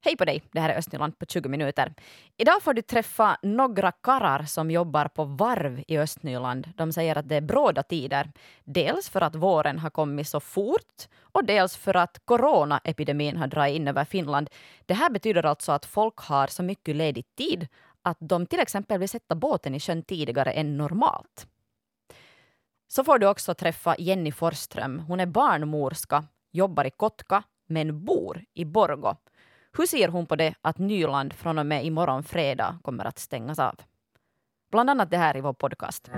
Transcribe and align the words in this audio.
Hej 0.00 0.16
på 0.16 0.24
dig, 0.24 0.42
det 0.52 0.60
här 0.60 0.70
är 0.70 0.78
Östnyland 0.78 1.18
på 1.18 1.26
20 1.26 1.48
minuter. 1.48 1.94
Idag 2.36 2.62
får 2.62 2.74
du 2.74 2.82
träffa 2.82 3.38
några 3.42 3.92
karar 3.92 4.42
som 4.42 4.70
jobbar 4.70 5.08
på 5.08 5.24
varv 5.24 5.84
i 5.86 5.98
Östnyland. 5.98 6.68
De 6.76 6.92
säger 6.92 7.18
att 7.18 7.28
det 7.28 7.36
är 7.36 7.40
bråda 7.40 7.82
tider. 7.82 8.32
Dels 8.64 9.08
för 9.08 9.20
att 9.20 9.34
våren 9.34 9.78
har 9.78 9.90
kommit 9.90 10.28
så 10.28 10.40
fort 10.40 11.08
och 11.20 11.44
dels 11.44 11.76
för 11.76 11.96
att 11.96 12.20
coronaepidemin 12.24 13.36
har 13.36 13.46
dragit 13.46 13.76
in 13.76 13.88
över 13.88 14.04
Finland. 14.04 14.50
Det 14.86 14.94
här 14.94 15.10
betyder 15.10 15.46
alltså 15.46 15.72
att 15.72 15.86
folk 15.86 16.16
har 16.16 16.46
så 16.46 16.62
mycket 16.62 16.96
ledig 16.96 17.24
tid 17.36 17.68
att 18.02 18.18
de 18.20 18.46
till 18.46 18.60
exempel 18.60 18.98
vill 18.98 19.08
sätta 19.08 19.34
båten 19.34 19.74
i 19.74 19.80
sjön 19.80 20.02
tidigare 20.02 20.50
än 20.50 20.76
normalt. 20.76 21.46
Så 22.88 23.04
får 23.04 23.18
du 23.18 23.26
också 23.26 23.54
träffa 23.54 23.96
Jenny 23.98 24.32
Forsström. 24.32 24.98
Hon 24.98 25.20
är 25.20 25.26
barnmorska, 25.26 26.24
jobbar 26.52 26.84
i 26.84 26.90
Kotka 26.90 27.42
men 27.66 28.04
bor 28.04 28.44
i 28.54 28.64
Borgo. 28.64 29.16
Hur 29.76 29.86
ser 29.86 30.08
hon 30.08 30.26
på 30.26 30.36
det 30.36 30.54
att 30.60 30.78
Nyland 30.78 31.32
från 31.32 31.58
och 31.58 31.66
med 31.66 31.84
imorgon 31.84 32.22
fredag 32.22 32.78
kommer 32.82 33.04
att 33.04 33.18
stängas 33.18 33.58
av? 33.58 33.74
Bland 34.70 34.90
annat 34.90 35.10
det 35.10 35.16
här 35.16 35.36
i 35.36 35.40
vår 35.40 35.52
podcast. 35.52 36.10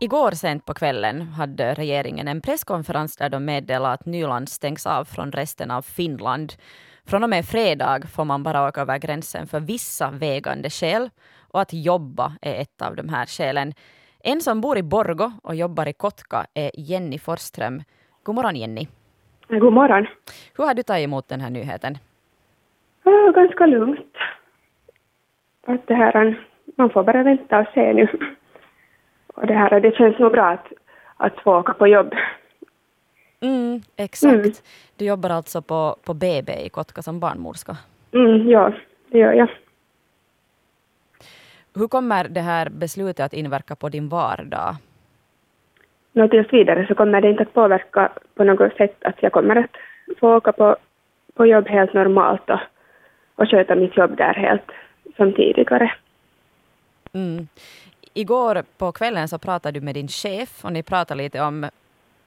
Igår 0.00 0.30
sent 0.30 0.64
på 0.64 0.74
kvällen 0.74 1.22
hade 1.22 1.74
regeringen 1.74 2.28
en 2.28 2.40
presskonferens 2.40 3.16
där 3.16 3.28
de 3.28 3.44
meddelade 3.44 3.94
att 3.94 4.06
Nyland 4.06 4.48
stängs 4.48 4.86
av 4.86 5.04
från 5.04 5.32
resten 5.32 5.70
av 5.70 5.82
Finland. 5.82 6.52
Från 7.04 7.22
och 7.22 7.30
med 7.30 7.46
fredag 7.46 8.06
får 8.06 8.24
man 8.24 8.42
bara 8.42 8.68
åka 8.68 8.80
över 8.80 8.98
gränsen 8.98 9.46
för 9.46 9.60
vissa 9.60 10.10
vägande 10.10 10.70
skäl 10.70 11.10
och 11.54 11.60
att 11.60 11.72
jobba 11.72 12.32
är 12.42 12.54
ett 12.62 12.82
av 12.82 12.96
de 12.96 13.08
här 13.08 13.26
skälen. 13.26 13.72
En 14.24 14.40
som 14.40 14.60
bor 14.60 14.78
i 14.78 14.82
Borgo 14.82 15.32
och 15.42 15.54
jobbar 15.54 15.88
i 15.88 15.92
Kotka 15.92 16.46
är 16.54 16.70
Jenny 16.74 17.18
Forsström. 17.18 17.82
God 18.22 18.34
morgon 18.34 18.56
Jenny. 18.56 18.86
God 19.48 19.72
morgon. 19.72 20.06
Hur 20.56 20.64
har 20.64 20.74
du 20.74 20.82
tagit 20.82 21.04
emot 21.04 21.28
den 21.28 21.40
här 21.40 21.50
nyheten? 21.50 21.98
Ja, 23.04 23.32
ganska 23.34 23.66
lugnt. 23.66 24.16
Att 25.66 25.86
det 25.86 25.94
här, 25.94 26.44
man 26.76 26.90
får 26.90 27.04
bara 27.04 27.22
vänta 27.22 27.58
och 27.58 27.66
se 27.74 27.92
nu. 27.92 28.08
Och 29.34 29.46
det, 29.46 29.54
här, 29.54 29.80
det 29.80 29.96
känns 29.96 30.18
nog 30.18 30.32
bra 30.32 30.48
att, 30.50 30.66
att 31.16 31.42
få 31.42 31.58
åka 31.58 31.74
på 31.74 31.86
jobb. 31.86 32.14
Mm, 33.40 33.80
exakt. 33.96 34.34
Mm. 34.34 34.52
Du 34.96 35.04
jobbar 35.04 35.30
alltså 35.30 35.62
på, 35.62 35.96
på 36.04 36.14
BB 36.14 36.52
i 36.52 36.68
Kotka 36.68 37.02
som 37.02 37.20
barnmorska? 37.20 37.76
Mm, 38.12 38.48
ja, 38.48 38.72
det 39.08 39.18
gör 39.18 39.32
jag. 39.32 39.48
Hur 41.74 41.88
kommer 41.88 42.28
det 42.28 42.40
här 42.40 42.68
beslutet 42.68 43.20
att 43.20 43.32
inverka 43.32 43.76
på 43.76 43.88
din 43.88 44.08
vardag? 44.08 44.76
Nå, 46.12 46.28
tills 46.28 46.52
vidare 46.52 46.86
så 46.86 46.94
kommer 46.94 47.20
det 47.20 47.30
inte 47.30 47.42
att 47.42 47.54
påverka 47.54 48.12
på 48.34 48.44
något 48.44 48.76
sätt 48.76 48.96
att 49.04 49.22
jag 49.22 49.32
kommer 49.32 49.56
att 49.56 49.70
få 50.20 50.36
åka 50.36 50.52
på, 50.52 50.76
på 51.34 51.46
jobb 51.46 51.68
helt 51.68 51.94
normalt 51.94 52.50
och, 52.50 52.60
och 53.34 53.50
sköta 53.50 53.74
mitt 53.74 53.96
jobb 53.96 54.16
där 54.16 54.34
helt 54.34 54.70
som 55.16 55.32
tidigare. 55.32 55.92
Mm. 57.12 57.48
Igår 58.14 58.62
på 58.78 58.92
kvällen 58.92 59.28
så 59.28 59.38
pratade 59.38 59.80
du 59.80 59.84
med 59.84 59.94
din 59.94 60.08
chef 60.08 60.64
och 60.64 60.72
ni 60.72 60.82
pratade 60.82 61.22
lite 61.22 61.40
om 61.40 61.66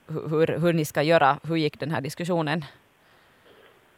hur, 0.08 0.62
hur 0.62 0.74
ni 0.74 0.86
ska 0.86 1.02
göra. 1.02 1.38
Hur 1.48 1.56
gick 1.56 1.80
den 1.80 1.92
här 1.92 2.02
diskussionen? 2.02 2.62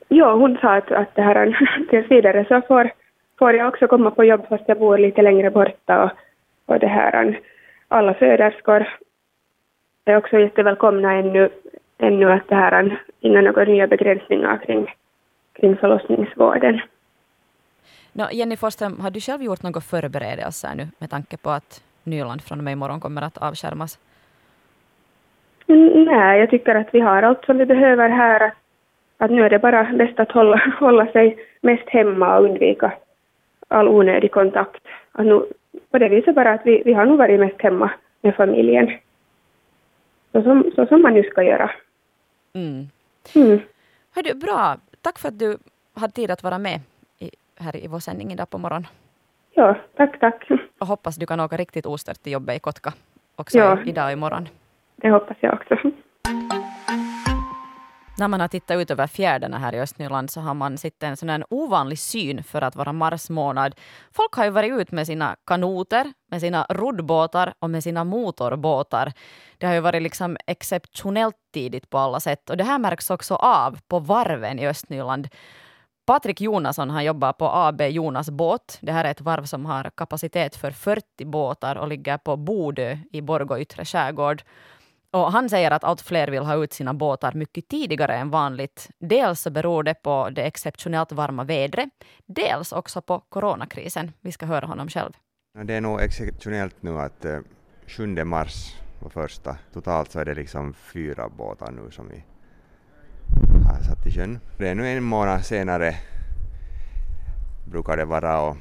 Ja, 0.08 0.34
hon 0.34 0.58
sa 0.62 0.76
att, 0.76 0.92
att 0.92 1.16
det 1.16 1.22
här, 1.22 1.58
tills 1.90 2.12
vidare 2.12 2.46
så 2.48 2.62
får 2.68 2.92
får 3.40 3.54
jag 3.54 3.68
också 3.68 3.88
komma 3.88 4.12
på 4.12 4.24
jobb 4.24 4.48
fast 4.50 4.64
jag 4.68 4.80
bor 4.80 4.98
lite 4.98 5.22
längre 5.22 5.50
borta 5.52 6.04
och, 6.04 6.12
och 6.66 6.80
det 6.80 6.88
här, 6.88 7.40
alla 7.88 8.14
föderskor 8.14 8.88
är 10.06 10.18
också 10.18 10.40
jättevälkomna 10.40 11.14
ännu, 11.14 11.50
ännu 11.98 12.32
att 12.32 12.48
det 12.48 12.56
här, 12.56 13.04
innan 13.20 13.44
några 13.44 13.64
nya 13.64 13.88
begränsningar 13.88 14.58
kring, 14.66 14.94
kring 15.54 15.78
förlossningsvården. 15.78 16.82
No, 18.14 18.24
Jenny 18.32 18.58
Forsström, 18.58 19.00
har 19.00 19.12
du 19.12 19.20
själv 19.20 19.42
gjort 19.42 19.64
några 19.64 19.82
förberedelser 19.82 20.76
nu 20.76 20.88
med 21.00 21.10
tanke 21.10 21.38
på 21.38 21.50
att 21.50 21.84
Nyland 22.04 22.42
från 22.42 22.58
och 22.58 22.64
med 22.64 22.72
imorgon 22.72 23.00
kommer 23.00 23.22
att 23.22 23.38
avskärmas? 23.38 24.00
Mm, 25.68 26.04
nej, 26.04 26.40
jag 26.40 26.50
tycker 26.50 26.76
att 26.76 26.90
vi 26.92 27.00
har 27.00 27.24
allt 27.24 27.46
som 27.46 27.58
vi 27.58 27.66
behöver 27.66 28.10
här. 28.10 28.40
Att, 28.48 28.54
att 29.18 29.32
nu 29.32 29.46
är 29.46 29.50
det 29.50 29.60
bara 29.60 29.84
bäst 29.84 30.20
att 30.20 30.32
hålla, 30.32 30.58
hålla 30.80 31.06
sig 31.06 31.38
mest 31.62 31.90
hemma 31.90 32.38
och 32.38 32.46
undvika 32.46 32.92
all 33.70 33.88
onödig 33.88 34.32
kontakt. 34.32 34.82
Att 35.12 35.26
nu, 35.26 35.46
på 35.92 35.98
det 35.98 36.10
viset 36.10 36.36
bara 36.36 36.54
att 36.54 36.66
vi, 36.66 36.82
vi 36.86 36.94
har 36.94 37.06
nog 37.06 37.18
varit 37.18 37.40
mest 37.40 37.62
hemma 37.62 37.92
med 38.22 38.36
familjen. 38.36 38.92
Så 40.32 40.42
som, 40.42 40.72
så 40.76 40.86
som 40.86 41.02
man 41.02 41.16
ju 41.16 41.24
ska 41.24 41.44
göra. 41.44 41.72
Mm. 42.54 42.88
Mm. 43.36 43.60
Hördu, 44.16 44.34
bra. 44.34 44.78
Tack 45.02 45.20
för 45.20 45.28
att 45.28 45.40
du 45.40 45.58
hade 45.94 46.14
tid 46.14 46.32
att 46.32 46.44
vara 46.44 46.58
med 46.58 46.80
i, 47.20 47.30
här 47.60 47.76
i 47.76 47.88
vår 47.88 48.00
sändning 48.00 48.32
idag 48.32 48.50
på 48.50 48.58
morgonen. 48.58 48.88
Ja, 49.52 49.76
tack, 49.96 50.20
tack. 50.20 50.48
Och 50.80 50.88
hoppas 50.88 51.16
du 51.16 51.26
kan 51.26 51.40
åka 51.40 51.58
riktigt 51.58 51.86
ostört 51.86 52.24
till 52.24 52.34
jobbet 52.34 52.56
i 52.56 52.60
Kotka 52.60 52.94
också 53.36 53.58
ja. 53.58 53.78
idag 53.86 54.06
och 54.06 54.12
imorgon. 54.12 54.48
Det 54.96 55.10
hoppas 55.10 55.38
jag 55.40 55.54
också. 55.54 55.92
När 58.20 58.28
man 58.28 58.42
har 58.42 58.48
tittat 58.48 58.78
ut 58.78 58.92
över 58.92 59.08
fjärdarna 59.08 59.58
här 59.58 59.76
i 59.76 59.80
Östnyland 59.80 60.32
så 60.32 60.42
har 60.42 60.54
man 60.54 60.78
sett 60.78 61.04
en 61.04 61.18
sån 61.18 61.44
ovanlig 61.50 62.00
syn 62.00 62.44
för 62.44 62.62
att 62.62 62.76
vara 62.76 62.94
marsmånad. 62.94 63.76
Folk 64.12 64.34
har 64.34 64.44
ju 64.44 64.50
varit 64.50 64.72
ut 64.72 64.92
med 64.92 65.08
sina 65.08 65.36
kanoter, 65.46 66.14
med 66.32 66.42
sina 66.42 66.66
roddbåtar 66.70 67.54
och 67.60 67.70
med 67.70 67.84
sina 67.84 68.04
motorbåtar. 68.04 69.14
Det 69.58 69.68
har 69.68 69.74
ju 69.74 69.80
varit 69.80 70.02
liksom 70.02 70.38
exceptionellt 70.48 71.36
tidigt 71.54 71.90
på 71.90 71.98
alla 71.98 72.20
sätt 72.20 72.50
och 72.50 72.58
det 72.58 72.64
här 72.64 72.80
märks 72.80 73.10
också 73.10 73.36
av 73.36 73.80
på 73.88 74.00
varven 74.00 74.60
i 74.60 74.68
Östnyland. 74.68 75.28
Patrik 76.06 76.42
Jonasson 76.42 76.90
han 76.90 77.06
jobbar 77.06 77.34
på 77.34 77.46
AB 77.46 77.82
Jonas 77.82 78.30
båt. 78.30 78.78
Det 78.82 78.92
här 78.92 79.06
är 79.06 79.12
ett 79.12 79.22
varv 79.22 79.46
som 79.46 79.66
har 79.66 79.92
kapacitet 79.98 80.56
för 80.56 80.72
40 80.72 81.26
båtar 81.26 81.76
och 81.76 81.88
ligger 81.88 82.18
på 82.18 82.38
Bodö 82.38 82.98
i 83.12 83.22
Borgå 83.22 83.60
yttre 83.60 83.86
skärgård. 83.86 84.44
Och 85.12 85.32
han 85.32 85.50
säger 85.50 85.72
att 85.72 85.84
allt 85.84 86.02
fler 86.02 86.28
vill 86.28 86.44
ha 86.44 86.56
ut 86.56 86.74
sina 86.74 86.94
båtar 86.94 87.34
mycket 87.34 87.68
tidigare 87.68 88.16
än 88.16 88.30
vanligt. 88.30 88.90
Dels 89.00 89.42
så 89.42 89.50
beror 89.50 89.84
det 89.84 89.94
på 89.94 90.30
det 90.30 90.44
exceptionellt 90.44 91.12
varma 91.12 91.44
vädret, 91.44 91.90
dels 92.26 92.72
också 92.72 93.02
på 93.02 93.20
coronakrisen. 93.20 94.12
Vi 94.22 94.32
ska 94.32 94.46
höra 94.46 94.66
honom 94.66 94.88
själv. 94.88 95.12
Det 95.64 95.74
är 95.74 95.82
nog 95.82 96.02
exceptionellt 96.02 96.76
nu 96.82 97.00
att 97.00 97.26
eh, 97.26 97.40
7 97.88 98.24
mars 98.24 98.76
var 99.00 99.10
första. 99.10 99.58
Totalt 99.74 100.12
så 100.12 100.20
är 100.20 100.26
det 100.26 100.36
liksom 100.36 100.74
fyra 100.74 101.30
båtar 101.30 101.72
nu 101.72 101.92
som 101.92 102.10
vi 102.10 102.24
har 103.68 103.84
satt 103.84 104.08
i 104.08 104.12
sjön. 104.12 104.40
Det 104.58 104.70
är 104.70 104.76
nu 104.76 104.88
en 104.88 105.04
månad 105.04 105.46
senare 105.46 105.96
brukar 107.66 107.98
det 107.98 108.06
vara 108.06 108.42
och 108.42 108.58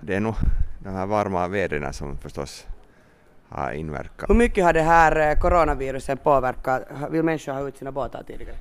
det 0.00 0.14
är 0.14 0.20
nog 0.20 0.34
de 0.78 0.94
här 0.94 1.06
varma 1.06 1.48
vädren 1.48 1.92
som 1.92 2.18
förstås 2.18 2.66
har 3.48 3.72
inverkat. 3.72 4.30
Hur 4.30 4.34
mycket 4.34 4.64
har 4.64 4.72
det 4.72 4.82
här 4.82 5.30
eh, 5.30 5.38
coronaviruset 5.38 6.22
påverkat? 6.24 6.82
Vill 7.10 7.22
människor 7.22 7.52
ha 7.52 7.68
ut 7.68 7.76
sina 7.76 7.92
båtar 7.92 8.22
tidigare? 8.26 8.56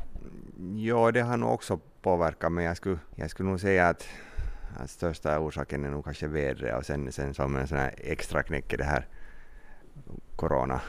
Jo, 0.59 1.11
det 1.11 1.21
har 1.21 1.37
nog 1.37 1.53
också 1.53 1.79
påverkat, 2.01 2.51
men 2.51 2.63
jag 2.63 2.77
skulle, 2.77 2.99
jag 3.15 3.29
skulle 3.29 3.49
nog 3.49 3.59
säga 3.59 3.87
att, 3.87 4.07
att 4.77 4.89
största 4.89 5.39
orsaken 5.39 5.85
är 5.85 5.89
nog 5.89 6.05
kanske 6.05 6.27
vädret 6.27 6.77
och 6.77 6.85
sen, 6.85 7.11
sen 7.11 7.33
som 7.33 7.55
en 7.55 7.67
sån 7.67 7.77
här 7.77 7.93
extra 7.97 8.43
knäck 8.43 8.73
är 8.73 8.77
det 8.77 8.83
här 8.83 9.07
corona. 10.35 10.81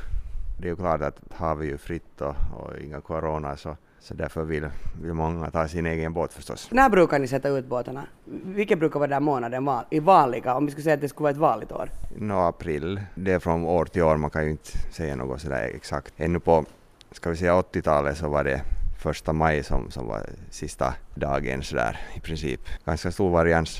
Det 0.58 0.66
är 0.66 0.70
ju 0.70 0.76
klart 0.76 1.00
att 1.00 1.20
har 1.30 1.56
vi 1.56 1.66
ju 1.66 1.78
fritt 1.78 2.20
och, 2.20 2.34
och 2.54 2.78
inga 2.78 3.00
corona 3.00 3.56
så 3.56 3.76
så 4.00 4.14
därför 4.14 4.44
vill, 4.44 4.68
vill 5.02 5.12
många 5.12 5.50
ta 5.50 5.68
sin 5.68 5.86
egen 5.86 6.12
båt 6.12 6.32
förstås. 6.32 6.68
När 6.70 6.90
brukar 6.90 7.18
ni 7.18 7.28
sätta 7.28 7.48
ut 7.48 7.66
båtarna? 7.66 8.06
Vilken 8.44 8.78
brukar 8.78 8.98
vara 8.98 9.10
den 9.10 9.22
månaden 9.22 9.68
i 9.90 10.00
vanliga, 10.00 10.54
om 10.54 10.66
vi 10.66 10.72
skulle 10.72 10.84
säga 10.84 10.94
att 10.94 11.00
det 11.00 11.08
skulle 11.08 11.22
vara 11.22 11.32
ett 11.32 11.36
vanligt 11.36 11.72
år? 11.72 11.90
No, 12.16 12.32
april. 12.32 13.00
Det 13.14 13.32
är 13.32 13.38
från 13.38 13.64
år 13.64 13.84
till 13.84 14.02
år, 14.02 14.16
man 14.16 14.30
kan 14.30 14.44
ju 14.44 14.50
inte 14.50 14.70
säga 14.92 15.16
något 15.16 15.40
sådär 15.40 15.70
exakt. 15.74 16.14
Ännu 16.16 16.40
på, 16.40 16.64
ska 17.10 17.30
vi 17.30 17.36
säga 17.36 17.54
80-talet 17.54 18.18
så 18.18 18.28
var 18.28 18.44
det 18.44 18.62
första 19.02 19.32
maj 19.32 19.62
som, 19.62 19.90
som 19.90 20.06
var 20.06 20.26
sista 20.50 20.94
dagen 21.14 21.62
sådär 21.62 22.00
i 22.14 22.20
princip. 22.20 22.60
Ganska 22.84 23.10
stor 23.10 23.30
varians. 23.30 23.78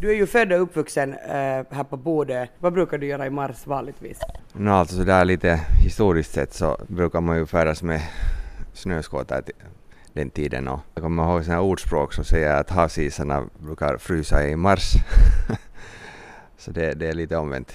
Du 0.00 0.10
är 0.10 0.14
ju 0.14 0.26
född 0.26 0.52
och 0.52 0.62
uppvuxen 0.62 1.12
äh, 1.12 1.18
här 1.70 1.84
på 1.84 1.96
Bodö. 1.96 2.46
Vad 2.58 2.72
brukar 2.72 2.98
du 2.98 3.06
göra 3.06 3.26
i 3.26 3.30
mars 3.30 3.66
vanligtvis? 3.66 4.18
No, 4.52 4.70
alltså 4.70 4.96
sådär 4.96 5.24
lite 5.24 5.60
historiskt 5.84 6.32
sett 6.32 6.54
så 6.54 6.76
brukar 6.88 7.20
man 7.20 7.36
ju 7.36 7.46
färdas 7.46 7.82
med 7.82 8.00
snöskoter 8.72 9.42
den 10.12 10.30
tiden 10.30 10.68
och 10.68 10.80
jag 10.94 11.02
kommer 11.04 11.22
ihåg 11.22 11.44
sådana 11.44 11.62
ordspråk 11.62 12.12
som 12.12 12.24
säger 12.24 12.56
att 12.56 12.70
havsisarna 12.70 13.48
brukar 13.58 13.96
frysa 13.96 14.48
i 14.48 14.56
mars. 14.56 14.92
så 16.58 16.70
det, 16.70 16.92
det, 16.92 17.08
är 17.08 17.12
lite 17.12 17.36
omvänt. 17.36 17.72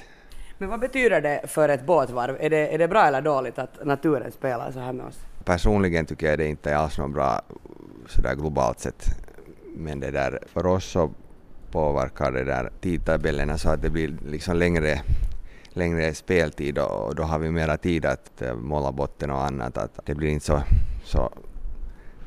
Men 0.57 0.69
vad 0.69 0.79
betyder 0.79 1.21
det 1.21 1.41
för 1.47 1.69
ett 1.69 1.85
båtvarv? 1.85 2.37
Är 2.39 2.49
det, 2.49 2.73
är 2.73 2.77
det 2.77 2.87
bra 2.87 3.05
eller 3.05 3.21
dåligt 3.21 3.59
att 3.59 3.85
naturen 3.85 4.31
spelar 4.31 4.71
så 4.71 4.79
här 4.79 4.93
med 4.93 5.05
oss? 5.05 5.19
Personligen 5.43 6.05
tycker 6.05 6.29
jag 6.29 6.37
det 6.39 6.47
inte 6.47 6.71
är 6.71 6.75
alls 6.75 6.97
något 6.97 7.13
bra 7.13 7.41
sådär 8.07 8.35
globalt 8.35 8.79
sett. 8.79 9.05
Men 9.77 9.99
det 9.99 10.11
där, 10.11 10.39
för 10.53 10.65
oss 10.65 10.85
så 10.85 11.11
påverkar 11.71 12.31
det 12.31 12.43
där 12.43 12.69
tidtabellerna 12.81 13.57
så 13.57 13.69
att 13.69 13.81
det 13.81 13.89
blir 13.89 14.15
liksom 14.27 14.57
längre, 14.57 15.01
längre 15.77 16.13
speltid 16.13 16.77
och 16.77 17.15
då 17.15 17.23
har 17.23 17.39
vi 17.39 17.51
mera 17.51 17.77
tid 17.77 18.05
att 18.05 18.41
eh, 18.41 18.55
måla 18.55 18.91
botten 18.91 19.31
och 19.31 19.45
annat. 19.45 19.77
Att 19.77 19.99
det 20.05 20.15
blir 20.15 20.29
inte 20.29 20.45
så, 20.45 20.63
så 21.03 21.31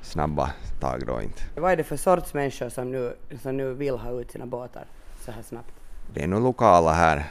snabba 0.03 0.51
tag 0.81 1.07
då 1.07 1.23
inte. 1.23 1.43
Vad 1.57 1.73
är 1.73 1.77
det 1.77 1.85
för 1.85 1.97
sorts 1.97 2.35
människor 2.35 2.69
som 2.69 2.93
nu, 2.93 3.17
som 3.43 3.57
nu 3.57 3.75
vill 3.75 3.97
ha 3.97 4.11
ut 4.11 4.31
sina 4.31 4.47
båtar 4.47 4.85
så 5.25 5.33
här 5.33 5.43
snabbt? 5.43 5.73
Det 6.15 6.23
är 6.23 6.27
nog 6.27 6.43
lokala 6.43 6.93
här, 6.93 7.25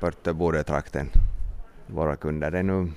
Pörtöbodetrakten, 0.00 1.10
våra 1.86 2.16
kunder. 2.16 2.50
Det 2.50 2.58
är 2.58 2.62
nu 2.62 2.92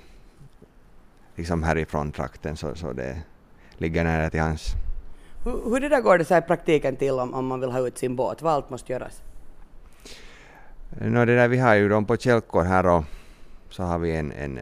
liksom 1.36 1.63
härifrån 1.63 2.12
trakten 2.12 2.57
så, 2.57 2.75
så 2.75 2.94
det 2.94 3.22
ligger 3.77 4.04
nära 4.04 4.30
till 4.30 4.39
hands. 4.39 4.74
Hur, 5.44 5.69
hur 5.69 5.80
det 5.80 5.89
där 5.89 6.01
går 6.01 6.18
det 6.18 6.25
så 6.25 6.38
i 6.38 6.42
praktiken 6.42 6.95
till 6.95 7.19
om, 7.19 7.33
om 7.33 7.48
man 7.48 7.60
vill 7.60 7.72
ha 7.72 7.88
ut 7.88 7.98
sin 7.98 8.16
båt? 8.16 8.42
Vad 8.42 8.54
allt 8.54 8.69
måste 8.69 8.94
göras? 8.94 9.22
No, 10.89 11.25
det 11.25 11.35
där, 11.35 11.47
vi 11.47 11.57
har 11.57 11.75
ju 11.75 11.89
dem 11.89 12.05
på 12.05 12.17
kälkor 12.17 12.63
här 12.63 12.85
och 12.85 13.05
så 13.69 13.83
har 13.83 13.99
vi 13.99 14.15
en, 14.15 14.31
en 14.31 14.59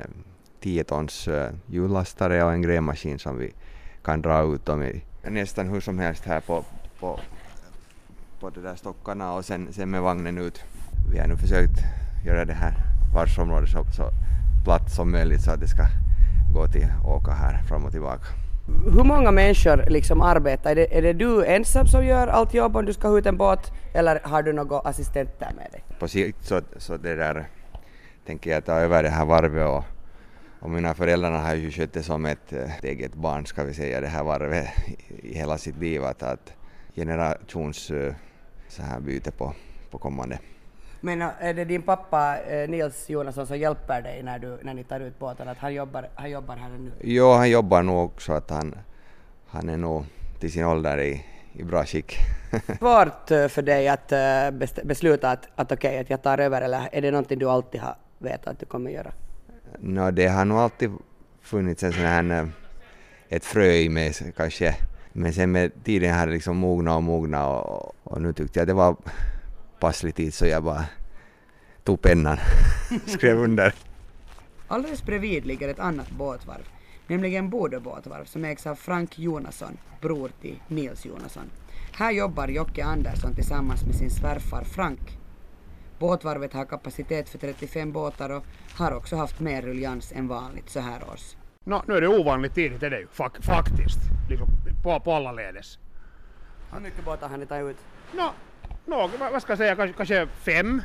10 0.59 0.83
tons 0.83 1.29
hjullastare 1.65 2.37
eh, 2.37 2.45
och 2.45 2.53
en 2.53 2.61
grävmaskin 2.61 3.19
som 3.19 3.37
vi 3.37 3.53
kan 4.03 4.21
dra 4.21 4.53
ut 4.53 4.65
dem 4.65 4.83
i 4.83 5.03
nästan 5.29 5.69
hur 5.69 5.81
som 5.81 5.99
helst 5.99 6.25
här 6.25 6.39
på, 6.39 6.63
på, 6.99 7.19
på 8.39 8.49
de 8.49 8.61
där 8.61 8.75
stockarna 8.75 9.33
och 9.33 9.45
sen, 9.45 9.73
sen 9.73 9.89
med 9.89 10.01
vagnen 10.01 10.37
ut. 10.37 10.63
Vi 11.11 11.19
har 11.19 11.27
nu 11.27 11.37
försökt 11.37 11.79
göra 12.25 12.45
det 12.45 12.53
här 12.53 12.73
varvsområdet 13.13 13.69
så, 13.69 13.83
så 13.83 14.09
platt 14.63 14.91
som 14.91 15.11
möjligt 15.11 15.41
så 15.41 15.51
att 15.51 15.59
det 15.59 15.67
ska 15.67 15.85
gå 16.53 16.67
till 16.67 16.87
åka 17.05 17.31
här 17.31 17.63
fram 17.63 17.85
och 17.85 17.91
tillbaka. 17.91 18.42
Hur 18.65 19.03
många 19.03 19.31
människor 19.31 19.85
liksom 19.89 20.21
arbetar? 20.21 20.71
Är 20.71 20.75
det, 20.75 20.97
är 20.97 21.01
det 21.01 21.13
du 21.13 21.45
ensam 21.45 21.87
som 21.87 22.05
gör 22.05 22.27
allt 22.27 22.53
jobb 22.53 22.77
om 22.77 22.85
du 22.85 22.93
ska 22.93 23.07
ha 23.07 23.17
ut 23.17 23.25
en 23.25 23.37
båt 23.37 23.71
eller 23.93 24.19
har 24.23 24.43
du 24.43 24.53
några 24.53 24.79
assistenter 24.79 25.51
med 25.55 25.71
dig? 25.71 25.83
På 25.99 26.07
sikt 26.07 26.45
så, 26.45 26.61
så 26.77 26.97
det 26.97 27.15
där 27.15 27.47
tänker 28.25 28.51
jag 28.51 28.65
ta 28.65 28.73
över 28.73 29.03
det 29.03 29.09
här 29.09 29.25
varvet 29.25 29.67
och, 29.67 29.83
och 30.59 30.69
mina 30.69 30.93
föräldrar 30.93 31.31
har 31.31 31.55
ju 31.55 31.71
skött 31.71 31.93
det 31.93 32.03
som 32.03 32.25
ett, 32.25 32.53
ett 32.53 32.83
eget 32.83 33.13
barn 33.15 33.45
ska 33.45 33.63
vi 33.63 33.73
säga 33.73 34.01
det 34.01 34.07
här 34.07 34.23
varvet 34.23 34.67
i 35.23 35.37
hela 35.37 35.57
sitt 35.57 35.77
liv 35.77 36.03
att, 36.03 36.23
att 36.23 36.53
generations 36.95 37.91
eh, 37.91 38.13
så 38.67 38.83
här 38.83 38.99
byte 38.99 39.31
på, 39.31 39.53
på 39.91 39.97
kommande. 39.97 40.39
Men 41.05 41.21
är 41.21 41.53
det 41.53 41.65
din 41.65 41.81
pappa 41.81 42.37
Nils 42.67 43.09
Jonasson 43.09 43.47
som 43.47 43.57
hjälper 43.57 44.01
dig 44.01 44.23
när, 44.23 44.39
du, 44.39 44.57
när 44.61 44.73
ni 44.73 44.83
tar 44.83 44.99
ut 44.99 45.19
båten? 45.19 45.47
Att 45.47 45.57
han 45.57 45.73
jobbar, 45.73 46.09
han 46.15 46.29
jobbar 46.29 46.55
här 46.55 46.69
nu? 46.69 46.91
Jo, 47.01 47.31
han 47.31 47.49
jobbar 47.49 47.83
nog 47.83 48.05
också 48.05 48.33
att 48.33 48.49
han, 48.49 48.75
han 49.47 49.69
är 49.69 49.77
nog 49.77 50.05
till 50.39 50.51
sin 50.51 50.65
ålder 50.65 50.97
i, 50.97 51.25
i 51.53 51.63
bra 51.63 51.85
skick. 51.85 52.15
Svårt 52.79 53.27
för 53.27 53.61
dig 53.61 53.87
att 53.87 54.13
besluta 54.83 55.31
att, 55.31 55.47
att 55.55 55.71
okej, 55.71 55.89
okay, 55.89 56.01
att 56.01 56.09
jag 56.09 56.21
tar 56.21 56.37
över 56.37 56.61
eller 56.61 56.89
är 56.91 57.01
det 57.01 57.11
någonting 57.11 57.39
du 57.39 57.49
alltid 57.49 57.81
har 57.81 57.95
vetat 58.17 58.47
att 58.47 58.59
du 58.59 58.65
kommer 58.65 58.91
göra? 58.91 59.11
No, 59.79 60.11
det 60.11 60.27
har 60.27 60.45
nog 60.45 60.57
alltid 60.57 60.91
funnits 61.41 61.83
en 61.83 61.93
sån 61.93 62.05
här, 62.05 62.49
ett 63.29 63.45
frö 63.45 63.71
i 63.71 63.89
mig 63.89 64.13
kanske. 64.37 64.75
Men 65.13 65.33
sen 65.33 65.51
med 65.51 65.83
tiden 65.83 66.13
har 66.13 66.27
det 66.27 66.33
liksom 66.33 66.57
mognat 66.57 66.95
och 66.95 67.03
mognat 67.03 67.65
och, 67.65 67.95
och 68.03 68.21
nu 68.21 68.33
tyckte 68.33 68.59
jag 68.59 68.67
det 68.67 68.73
var 68.73 68.95
passlig 69.83 70.15
tid 70.15 70.33
så 70.33 70.45
jag 70.45 70.63
bara 70.63 70.85
tog 71.83 72.01
pennan, 72.01 72.37
skrev 73.05 73.37
under. 73.37 73.73
Alldeles 74.67 75.05
bredvid 75.05 75.45
ligger 75.45 75.69
ett 75.69 75.79
annat 75.79 76.09
båtvarv, 76.09 76.69
nämligen 77.07 77.49
Bodö 77.49 77.79
båtvarv 77.79 78.25
som 78.25 78.45
ägs 78.45 78.67
av 78.67 78.75
Frank 78.75 79.19
Jonasson, 79.19 79.77
bror 80.01 80.31
till 80.41 80.59
Nils 80.67 81.05
Jonasson. 81.05 81.51
Här 81.93 82.11
jobbar 82.11 82.47
Jocke 82.47 82.83
Andersson 82.85 83.35
tillsammans 83.35 83.85
med 83.85 83.95
sin 83.95 84.09
svärfar 84.09 84.63
Frank. 84.63 85.17
Båtvarvet 85.99 86.53
har 86.53 86.65
kapacitet 86.65 87.29
för 87.29 87.37
35 87.37 87.91
båtar 87.91 88.29
och 88.29 88.43
har 88.77 88.91
också 88.91 89.15
haft 89.15 89.39
mer 89.39 89.61
ruljans 89.61 90.11
än 90.11 90.27
vanligt 90.27 90.69
så 90.69 90.79
här 90.79 91.01
års. 91.13 91.35
No, 91.63 91.81
nu 91.87 91.93
är 91.93 92.01
det 92.01 92.07
ovanligt 92.07 92.55
tidigt, 92.55 92.83
är 92.83 92.89
det 92.89 92.99
ju 92.99 93.07
faktiskt, 93.41 93.99
liksom 94.29 94.47
på, 94.83 94.99
på 94.99 95.13
alla 95.13 95.31
ledes. 95.31 95.79
Hur 96.73 96.79
mycket 96.79 97.05
båtar 97.05 97.29
har 97.29 97.37
ni 97.37 97.45
tagit 97.45 97.69
ut? 97.69 97.77
No, 98.13 98.29
no, 98.85 99.09
vad 99.31 99.41
ska 99.41 99.51
jag 99.51 99.57
säga, 99.57 99.75
kanske, 99.75 99.97
kanske 99.97 100.27
fem? 100.27 100.81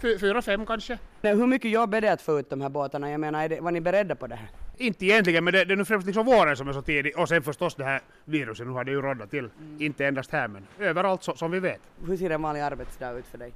Fyra, 0.00 0.42
fem 0.42 0.66
kanske. 0.66 0.98
Hur 1.22 1.46
mycket 1.46 1.70
jobb 1.70 1.94
är 1.94 2.00
det 2.00 2.12
att 2.12 2.22
få 2.22 2.40
ut 2.40 2.50
de 2.50 2.60
här 2.60 2.68
båtarna? 2.68 3.10
Jag 3.10 3.20
menar, 3.20 3.48
det, 3.48 3.60
var 3.60 3.70
ni 3.70 3.80
beredda 3.80 4.14
på 4.14 4.26
det 4.26 4.34
här? 4.34 4.48
Inte 4.76 5.06
egentligen, 5.06 5.44
men 5.44 5.52
det, 5.52 5.64
det 5.64 5.74
är 5.74 5.76
nu 5.76 5.84
främst 5.84 6.06
liksom 6.06 6.26
våren 6.26 6.56
som 6.56 6.68
är 6.68 6.72
så 6.72 6.82
tidig 6.82 7.18
och 7.18 7.28
sen 7.28 7.42
förstås 7.42 7.74
det 7.74 7.84
här 7.84 8.00
viruset, 8.24 8.66
nu 8.66 8.72
har 8.72 8.84
det 8.84 8.90
ju 8.90 9.02
råddat 9.02 9.30
till. 9.30 9.38
Mm. 9.38 9.76
Inte 9.82 10.06
endast 10.06 10.32
här 10.32 10.48
men 10.48 10.66
överallt 10.78 11.22
så, 11.22 11.36
som 11.36 11.50
vi 11.50 11.60
vet. 11.60 11.80
Hur 12.06 12.16
ser 12.16 12.30
en 12.30 12.42
vanlig 12.42 12.60
arbetsdag 12.60 13.12
ut 13.12 13.26
för 13.26 13.38
dig? 13.38 13.52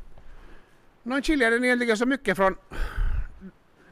Nå, 1.03 1.23
skiljer 1.23 1.51
den 1.51 1.65
egentligen 1.65 1.97
så 1.97 2.07
mycket 2.07 2.37
från 2.37 2.57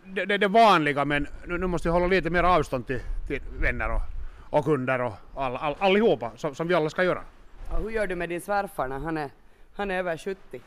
det, 0.05 0.25
det, 0.25 0.39
det 0.39 0.49
vanliga 0.49 1.05
men 1.05 1.27
nu, 1.47 1.59
nu, 1.59 1.67
måste 1.67 1.89
jag 1.89 1.93
hålla 1.93 2.07
lite 2.07 2.31
mer 2.31 2.43
avstånd 2.43 2.87
till, 2.87 3.01
till 3.27 3.41
vänner 3.61 3.91
och, 3.91 4.01
och 4.59 4.65
kunder 4.65 5.01
och 5.01 5.13
all, 5.35 5.57
all, 5.57 5.77
allihopa 5.79 6.33
som, 6.37 6.55
som 6.55 6.69
vi 6.69 6.75
alla 6.75 6.91
ska 6.91 7.05
göra. 7.05 7.23
Och 7.71 7.83
hur 7.83 7.91
gör 7.91 8.07
du 8.07 8.17
med 8.17 8.29
din 8.29 8.41
svärfar 8.41 8.89
när 8.89 8.99
han 8.99 9.17
är, 9.19 9.31
han 9.75 9.91
är 9.91 9.99
över 9.99 10.17
70 10.17 10.61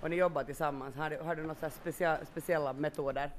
och 0.00 0.10
ni 0.10 0.16
jobbar 0.16 0.44
tillsammans? 0.44 0.96
Har 0.96 1.10
du, 1.10 1.18
har 1.18 1.34
du 1.34 1.42
några 1.42 1.70
specia, 1.70 2.18
speciella 2.24 2.72
metoder? 2.72 3.30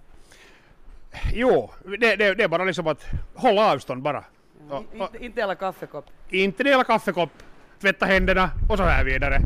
Jo, 1.34 1.70
det, 2.00 2.16
det, 2.16 2.34
det, 2.34 2.44
är 2.44 2.48
bara 2.48 2.64
liksom 2.64 2.88
att 2.88 3.06
hålla 3.36 3.72
avstånd 3.72 4.02
bara. 4.02 4.26
Ja, 4.70 4.78
och, 4.78 5.02
och, 5.02 5.16
inte, 5.16 5.26
inte 5.26 5.42
dela 5.42 5.56
kaffekopp? 5.56 6.06
Inte 6.30 6.64
dela 6.64 6.84
kaffekopp, 6.84 7.30
tvätta 7.82 8.06
händerna 8.06 8.50
och 8.70 8.78
så 8.78 8.84
här 8.84 9.06
vidare. 9.06 9.40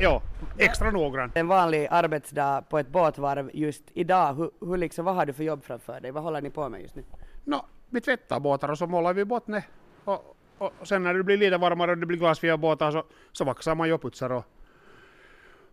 Jo, 0.00 0.20
extra 0.58 0.90
noggrann. 0.90 1.32
En 1.34 1.48
vanlig 1.48 1.88
arbetsdag 1.90 2.64
på 2.68 2.78
ett 2.78 2.88
båtvarv 2.88 3.50
just 3.54 3.82
idag, 3.94 4.34
hur, 4.34 4.50
hur 4.60 4.76
liksom, 4.76 5.04
vad 5.04 5.14
har 5.14 5.26
du 5.26 5.32
för 5.32 5.44
jobb 5.44 5.64
framför 5.64 6.00
dig? 6.00 6.10
Vad 6.10 6.22
håller 6.22 6.40
ni 6.40 6.50
på 6.50 6.68
med 6.68 6.80
just 6.80 6.94
nu? 6.94 7.04
No, 7.44 7.66
vi 7.90 8.00
tvättar 8.00 8.40
båtar 8.40 8.68
och 8.68 8.78
så 8.78 8.86
målar 8.86 9.14
vi 9.14 9.24
bottnet. 9.24 9.64
Och, 10.04 10.36
och, 10.58 10.72
och 10.80 10.88
sen 10.88 11.02
när 11.02 11.14
det 11.14 11.22
blir 11.22 11.36
lite 11.36 11.58
varmare 11.58 11.90
och 11.90 11.98
det 11.98 12.06
blir 12.06 12.18
glasfria 12.18 12.56
båtar 12.56 12.90
så, 12.90 13.04
så 13.32 13.44
vaxar 13.44 13.74
man 13.74 13.88
ju 13.88 13.94
och 13.94 14.02
putsar 14.02 14.30
och, 14.30 14.44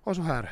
och 0.10 0.16
så 0.16 0.22
här. 0.22 0.50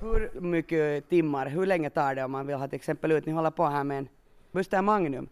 Hur 0.00 0.40
mycket 0.40 1.08
timmar, 1.08 1.46
hur 1.46 1.66
länge 1.66 1.90
tar 1.90 2.14
det 2.14 2.24
om 2.24 2.32
man 2.32 2.46
vill 2.46 2.56
ha 2.56 2.68
till 2.68 2.76
exempel 2.76 3.12
ut, 3.12 3.26
ni 3.26 3.32
håller 3.32 3.50
på 3.50 3.66
här 3.66 3.84
med 3.84 3.98
en 3.98 4.08
Buster 4.52 4.82
Magnum 4.82 5.28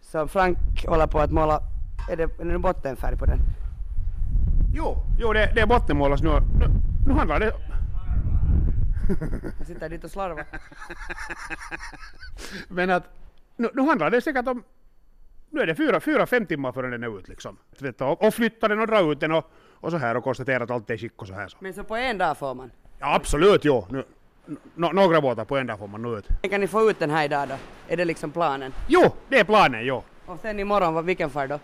som 0.00 0.28
Frank 0.28 0.58
håller 0.86 1.06
på 1.06 1.18
att 1.18 1.30
måla, 1.30 1.60
är 2.10 2.16
det, 2.16 2.22
är 2.22 2.44
det 2.44 2.58
bottenfärg 2.58 3.16
på 3.16 3.26
den? 3.26 3.38
Jo, 4.74 4.96
jo 5.18 5.32
det, 5.32 5.52
det 5.54 5.60
är 5.60 5.66
bottenmålas 5.66 6.22
nu. 6.22 6.30
nu. 6.30 6.66
Nu 7.06 7.12
handlar 7.12 7.40
det... 7.40 7.52
Jag 9.58 9.66
sitter 9.66 9.88
dit 9.88 10.04
och 10.04 10.10
slarvar. 10.10 10.44
Men 12.68 12.90
att 12.90 13.04
nu, 13.56 13.70
nu 13.74 13.82
handlar 13.82 14.10
det 14.10 14.20
säkert 14.20 14.48
om... 14.48 14.62
Nu 15.50 15.60
är 15.60 15.66
det 15.66 15.74
fyra, 15.74 16.00
fyra 16.00 16.26
fem 16.26 16.46
timmar 16.46 16.72
förrän 16.72 16.90
den 16.90 17.02
är 17.02 17.18
ut 17.18 17.28
liksom. 17.28 17.56
Och, 17.98 18.34
flytta 18.34 18.68
den 18.68 18.80
och 18.80 18.86
dra 18.86 19.12
ut 19.12 19.20
den 19.20 19.32
och, 19.32 19.50
och 19.80 19.90
så 19.90 19.96
här 19.96 20.16
och 20.16 20.24
konstatera 20.24 20.64
att 20.64 20.70
allt 20.70 20.90
är 20.90 20.94
i 20.94 20.98
skick 20.98 21.22
och 21.22 21.26
så 21.26 21.34
här. 21.34 21.48
Så. 21.48 21.56
Men 21.60 21.74
så 21.74 21.84
på 21.84 21.96
en 21.96 22.18
dag 22.18 22.38
får 22.38 22.54
man? 22.54 22.70
Ja 22.98 23.14
absolut, 23.14 23.64
jo. 23.64 23.86
Nu, 23.90 24.04
no, 24.74 24.92
några 24.92 25.20
båtar 25.20 25.44
på 25.44 25.56
en 25.56 25.66
dag 25.66 25.78
får 25.78 25.86
man 25.86 26.02
nå 26.02 26.16
ut. 26.18 26.28
Kan 26.50 26.60
ni 26.60 26.66
få 26.66 26.90
ut 26.90 26.98
den 26.98 27.10
här 27.10 27.24
idag 27.24 27.48
då? 27.48 27.54
Är 27.88 27.96
det 27.96 28.04
liksom 28.04 28.30
planen? 28.30 28.72
Jo, 28.88 29.02
det 29.28 29.38
är 29.38 29.44
planen, 29.44 29.86
jo. 29.86 30.02
Och 30.26 30.38
sen 30.42 30.60
imorgon, 30.60 31.06
vilken 31.06 31.30
far 31.30 31.46
då? 31.46 31.58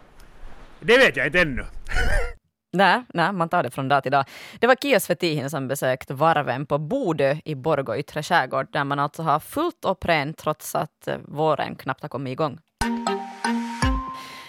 Det 0.81 0.99
vet 0.99 1.17
jag 1.17 1.27
inte 1.27 1.41
ännu. 1.41 1.65
Nej, 2.73 3.03
nej, 3.15 3.33
man 3.33 3.49
tar 3.49 3.63
det 3.63 3.71
från 3.71 3.89
dag 3.89 4.03
till 4.03 4.13
dag. 4.13 4.25
Det 4.61 4.67
var 4.67 4.75
Kia 4.75 5.01
Svetihin 5.01 5.51
som 5.51 5.69
besökte 5.69 6.15
varven 6.15 6.67
på 6.67 6.79
Bodö 6.79 7.37
i 7.45 7.55
Borgå 7.55 7.97
yttre 7.97 8.23
skärgård 8.23 8.67
där 8.73 8.85
man 8.85 8.99
alltså 8.99 9.23
har 9.23 9.41
fullt 9.41 9.85
och 9.85 10.05
rent 10.05 10.39
trots 10.39 10.75
att 10.75 11.09
eh, 11.09 11.17
våren 11.25 11.75
knappt 11.77 12.03
har 12.03 12.09
kommit 12.09 12.33
igång. 12.33 12.59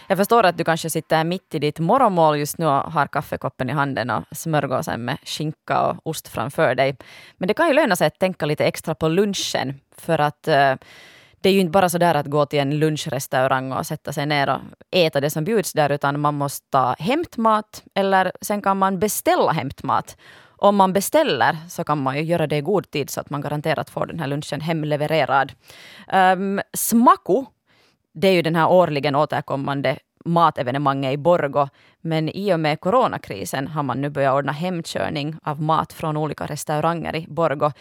Jag 0.07 0.17
förstår 0.17 0.45
att 0.45 0.57
du 0.57 0.63
kanske 0.63 0.89
sitter 0.89 1.23
mitt 1.23 1.55
i 1.55 1.59
ditt 1.59 1.79
morgonmål 1.79 2.37
just 2.37 2.57
nu 2.57 2.65
och 2.65 2.91
har 2.91 3.07
kaffekoppen 3.07 3.69
i 3.69 3.73
handen 3.73 4.09
och 4.09 4.23
smörgåsen 4.31 5.05
med 5.05 5.17
skinka 5.23 5.81
och 5.81 5.97
ost 6.03 6.27
framför 6.27 6.75
dig. 6.75 6.97
Men 7.37 7.47
det 7.47 7.53
kan 7.53 7.67
ju 7.67 7.73
löna 7.73 7.95
sig 7.95 8.07
att 8.07 8.19
tänka 8.19 8.45
lite 8.45 8.65
extra 8.65 8.95
på 8.95 9.07
lunchen 9.07 9.79
för 9.97 10.21
att 10.21 10.47
uh, 10.47 10.75
det 11.41 11.49
är 11.49 11.53
ju 11.53 11.59
inte 11.59 11.71
bara 11.71 11.89
så 11.89 11.97
där 11.97 12.15
att 12.15 12.25
gå 12.25 12.45
till 12.45 12.59
en 12.59 12.79
lunchrestaurang 12.79 13.71
och 13.71 13.85
sätta 13.85 14.13
sig 14.13 14.25
ner 14.25 14.49
och 14.49 14.61
äta 14.91 15.21
det 15.21 15.29
som 15.29 15.43
bjuds 15.43 15.73
där, 15.73 15.91
utan 15.91 16.19
man 16.19 16.35
måste 16.35 16.69
ta 16.69 16.95
hämtmat 16.99 17.83
eller 17.93 18.31
sen 18.41 18.61
kan 18.61 18.77
man 18.77 18.99
beställa 18.99 19.51
hämtmat. 19.51 20.17
Om 20.57 20.75
man 20.75 20.93
beställer 20.93 21.57
så 21.69 21.83
kan 21.83 22.03
man 22.03 22.17
ju 22.17 22.23
göra 22.23 22.47
det 22.47 22.57
i 22.57 22.61
god 22.61 22.91
tid 22.91 23.09
så 23.09 23.21
att 23.21 23.29
man 23.29 23.41
garanterat 23.41 23.89
får 23.89 24.05
den 24.05 24.19
här 24.19 24.27
lunchen 24.27 24.61
hemlevererad. 24.61 25.51
Um, 26.13 26.61
Smaku, 26.73 27.45
det 28.15 28.27
är 28.27 28.33
ju 28.33 28.41
den 28.41 28.55
här 28.55 28.71
årligen 28.71 29.15
återkommande 29.15 29.97
matevenemanget 30.25 31.13
i 31.13 31.17
Borgo. 31.17 31.67
Men 32.01 32.29
i 32.29 32.53
och 32.53 32.59
med 32.59 32.79
coronakrisen 32.79 33.67
har 33.67 33.83
man 33.83 34.01
nu 34.01 34.09
börjat 34.09 34.33
ordna 34.33 34.51
hemkörning 34.51 35.35
av 35.43 35.61
mat 35.61 35.93
från 35.93 36.17
olika 36.17 36.45
restauranger 36.45 37.15
i 37.15 37.25
Borgo. 37.27 37.71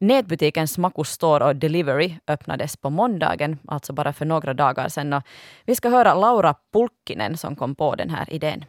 Nätbutiken 0.00 0.68
Smaku 0.68 1.04
Store 1.04 1.44
och 1.44 1.56
Delivery 1.56 2.14
öppnades 2.26 2.76
på 2.76 2.90
måndagen, 2.90 3.58
alltså 3.68 3.92
bara 3.92 4.12
för 4.12 4.24
några 4.24 4.54
dagar 4.54 4.88
sedan. 4.88 5.12
Och 5.12 5.22
vi 5.66 5.74
ska 5.74 5.88
höra 5.88 6.14
Laura 6.14 6.54
Pulkkinen 6.72 7.36
som 7.36 7.56
kom 7.56 7.74
på 7.74 7.94
den 7.94 8.10
här 8.10 8.32
idén. 8.32 8.64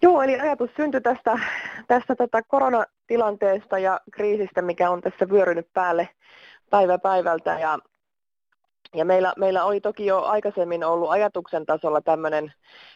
Joo, 0.00 0.22
eli 0.22 0.40
ajatus 0.40 0.70
syntyi 0.76 1.00
tästä, 1.00 1.38
tästä 1.86 2.14
tätä 2.14 2.42
koronatilanteesta 2.42 3.78
ja 3.78 4.00
kriisistä, 4.12 4.62
mikä 4.62 4.90
on 4.90 5.00
tässä 5.00 5.28
vyörynyt 5.28 5.72
päälle 5.72 6.08
päivä 6.70 6.98
päivältä. 6.98 7.58
Ja, 7.60 7.78
ja 8.94 9.04
meillä, 9.04 9.32
meillä 9.36 9.64
oli 9.64 9.80
toki 9.80 10.06
jo 10.06 10.22
aikaisemmin 10.22 10.84
ollut 10.84 11.10
ajatuksen 11.10 11.66
tasolla 11.66 12.00
tämmöinen 12.00 12.52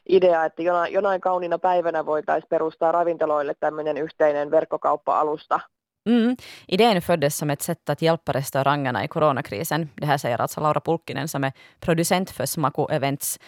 idea, 0.09 0.45
että 0.45 0.63
jonain, 0.63 0.93
jonain 0.93 1.21
kauniina 1.21 1.59
päivänä 1.59 2.07
voitaisiin 2.07 2.49
perustaa 2.49 2.93
ravintoloille 2.93 3.55
tämmöinen 3.61 3.97
yhteinen 3.97 4.51
verkkokauppa-alusta. 4.51 5.61
Mm. 6.09 6.37
Idén 6.69 7.01
föddes 7.01 7.39
som 7.39 7.51
ett 7.51 7.63
sätt 7.63 7.91
att 7.91 8.03
hjälpa 8.03 8.33
restaurangerna 8.33 9.05
i 9.05 9.09
coronakrisen. 9.09 9.91
Det 10.01 10.07
här 10.07 10.19
säger 10.19 10.41
alltså 10.41 10.61
Laura 10.61 10.81
Pulkkinen 10.81 11.29
som 11.29 11.45
är 11.45 11.53
producent 11.81 12.31
för 12.31 12.47
Smaku 12.47 12.87
Events. 12.91 13.39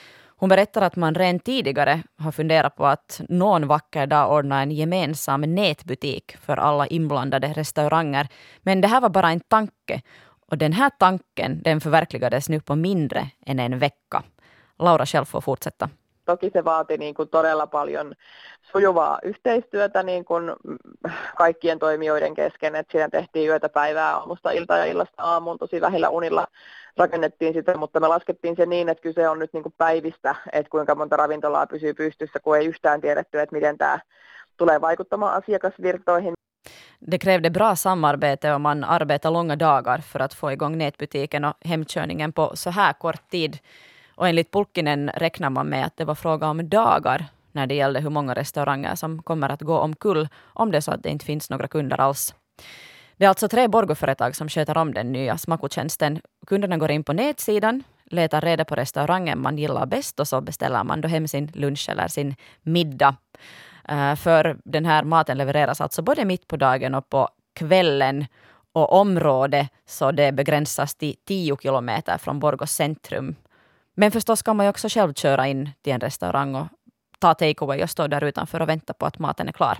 Hon 0.40 0.48
berättar 0.48 0.82
att 0.82 0.96
man 0.96 1.14
redan 1.14 1.38
tidigare 1.38 2.02
har 2.18 2.32
funderat 2.32 2.76
på 2.76 2.86
att 2.86 3.20
någon 3.28 3.66
vacker 3.66 4.06
dag 4.06 4.32
ordna 4.32 4.62
en 4.62 4.70
gemensam 4.70 5.40
nätbutik 5.40 6.36
för 6.36 6.56
alla 6.56 6.86
inblandade 6.86 7.48
restauranger. 7.48 8.28
Men 8.62 8.80
det 8.80 8.88
här 8.88 9.00
var 9.00 9.08
bara 9.08 9.30
en 9.30 9.40
tanke. 9.40 10.02
Och 10.50 10.58
den 10.58 10.72
här 10.72 10.90
tanken 10.98 11.62
den 11.64 11.80
förverkligades 11.80 12.48
nu 12.48 12.60
på 12.60 12.76
mindre 12.76 13.26
än 13.46 13.58
en 13.58 13.78
vecka. 13.78 14.22
Laura 14.78 15.06
själv 15.06 15.24
får 15.24 15.40
fortsätta. 15.40 15.88
Toki 16.24 16.50
se 16.50 16.64
vaati 16.64 16.98
niin 16.98 17.14
kuin 17.14 17.28
todella 17.28 17.66
paljon 17.66 18.14
sujuvaa 18.72 19.18
yhteistyötä 19.22 20.02
niin 20.02 20.24
kuin 20.24 20.52
kaikkien 21.36 21.78
toimijoiden 21.78 22.34
kesken, 22.34 22.76
että 22.76 22.92
siinä 22.92 23.08
tehtiin 23.08 23.48
yötä 23.48 23.68
päivää 23.68 24.16
aamusta 24.16 24.50
ilta 24.50 24.76
ja 24.76 24.84
illasta 24.84 25.22
aamuun 25.22 25.58
tosi 25.58 25.80
vähillä 25.80 26.08
unilla 26.08 26.46
rakennettiin 26.96 27.54
sitä, 27.54 27.76
mutta 27.76 28.00
me 28.00 28.08
laskettiin 28.08 28.56
se 28.56 28.66
niin, 28.66 28.88
että 28.88 29.02
kyse 29.02 29.28
on 29.28 29.38
nyt 29.38 29.52
niin 29.52 29.62
kuin 29.62 29.74
päivistä, 29.78 30.34
että 30.52 30.70
kuinka 30.70 30.94
monta 30.94 31.16
ravintolaa 31.16 31.66
pysyy 31.66 31.94
pystyssä, 31.94 32.40
kun 32.40 32.56
ei 32.56 32.66
yhtään 32.66 33.00
tiedetty, 33.00 33.40
että 33.40 33.56
miten 33.56 33.78
tämä 33.78 34.00
tulee 34.56 34.80
vaikuttamaan 34.80 35.34
asiakasvirtoihin. 35.34 36.34
Det 37.02 37.18
krävde 37.18 37.50
bra 37.50 37.76
samarbete 37.76 38.54
och 38.54 38.60
man 38.60 38.84
arbetade 38.84 39.32
långa 39.32 39.56
dagar 39.56 39.98
för 39.98 40.20
att 40.20 40.34
få 40.34 40.52
igång 40.52 40.78
nätbutiken 40.78 41.44
och 41.44 41.54
hemkörningen 41.60 42.32
på 42.32 42.56
så 42.56 42.70
här 42.70 42.92
kort 42.92 43.30
tid. 43.30 43.58
Och 44.14 44.28
enligt 44.28 44.52
Pulkkinen 44.52 45.10
räknar 45.14 45.50
man 45.50 45.66
med 45.66 45.86
att 45.86 45.96
det 45.96 46.04
var 46.04 46.14
fråga 46.14 46.48
om 46.48 46.68
dagar 46.68 47.26
när 47.52 47.66
det 47.66 47.74
gällde 47.74 48.00
hur 48.00 48.10
många 48.10 48.34
restauranger 48.34 48.94
som 48.94 49.22
kommer 49.22 49.48
att 49.48 49.60
gå 49.60 49.78
omkull 49.78 50.28
om 50.42 50.70
det 50.70 50.76
är 50.76 50.80
så 50.80 50.92
att 50.92 51.02
det 51.02 51.10
inte 51.10 51.24
finns 51.24 51.50
några 51.50 51.68
kunder 51.68 52.00
alls. 52.00 52.34
Det 53.16 53.24
är 53.24 53.28
alltså 53.28 53.48
tre 53.48 53.68
Borgoföretag 53.68 54.36
som 54.36 54.48
sköter 54.48 54.78
om 54.78 54.94
den 54.94 55.12
nya 55.12 55.38
Smakotjänsten. 55.38 56.20
Kunderna 56.46 56.76
går 56.76 56.90
in 56.90 57.04
på 57.04 57.12
nätsidan, 57.12 57.82
letar 58.04 58.40
reda 58.40 58.64
på 58.64 58.74
restaurangen 58.74 59.42
man 59.42 59.58
gillar 59.58 59.86
bäst 59.86 60.20
och 60.20 60.28
så 60.28 60.40
beställer 60.40 60.84
man 60.84 61.00
då 61.00 61.08
hem 61.08 61.28
sin 61.28 61.50
lunch 61.54 61.88
eller 61.88 62.08
sin 62.08 62.34
middag. 62.62 63.16
Eh, 63.88 64.14
för 64.16 64.56
den 64.64 64.84
här 64.84 65.04
maten 65.04 65.38
levereras 65.38 65.80
alltså 65.80 66.02
både 66.02 66.24
mitt 66.24 66.48
på 66.48 66.56
dagen 66.56 66.94
och 66.94 67.08
på 67.08 67.28
kvällen 67.54 68.26
och 68.72 68.92
området 68.92 69.68
så 69.86 70.12
det 70.12 70.32
begränsas 70.32 70.94
till 70.94 71.16
10 71.24 71.56
kilometer 71.56 72.18
från 72.18 72.40
Borgås 72.40 72.70
centrum. 72.70 73.34
Men 73.94 74.10
förstås 74.10 74.42
kan 74.42 74.56
man 74.56 74.66
ju 74.66 74.70
också 74.70 74.88
själv 74.88 75.14
köra 75.14 75.46
in 75.46 75.70
till 75.82 75.92
en 75.92 76.00
restaurang 76.00 76.54
och 76.54 76.66
ta 77.18 77.34
takeaway 77.34 77.82
och 77.82 77.90
stå 77.90 78.06
där 78.06 78.24
utanför 78.24 78.62
och 78.62 78.68
vänta 78.68 78.92
på 78.92 79.06
att 79.06 79.18
maten 79.18 79.48
är 79.48 79.52
klar. 79.52 79.78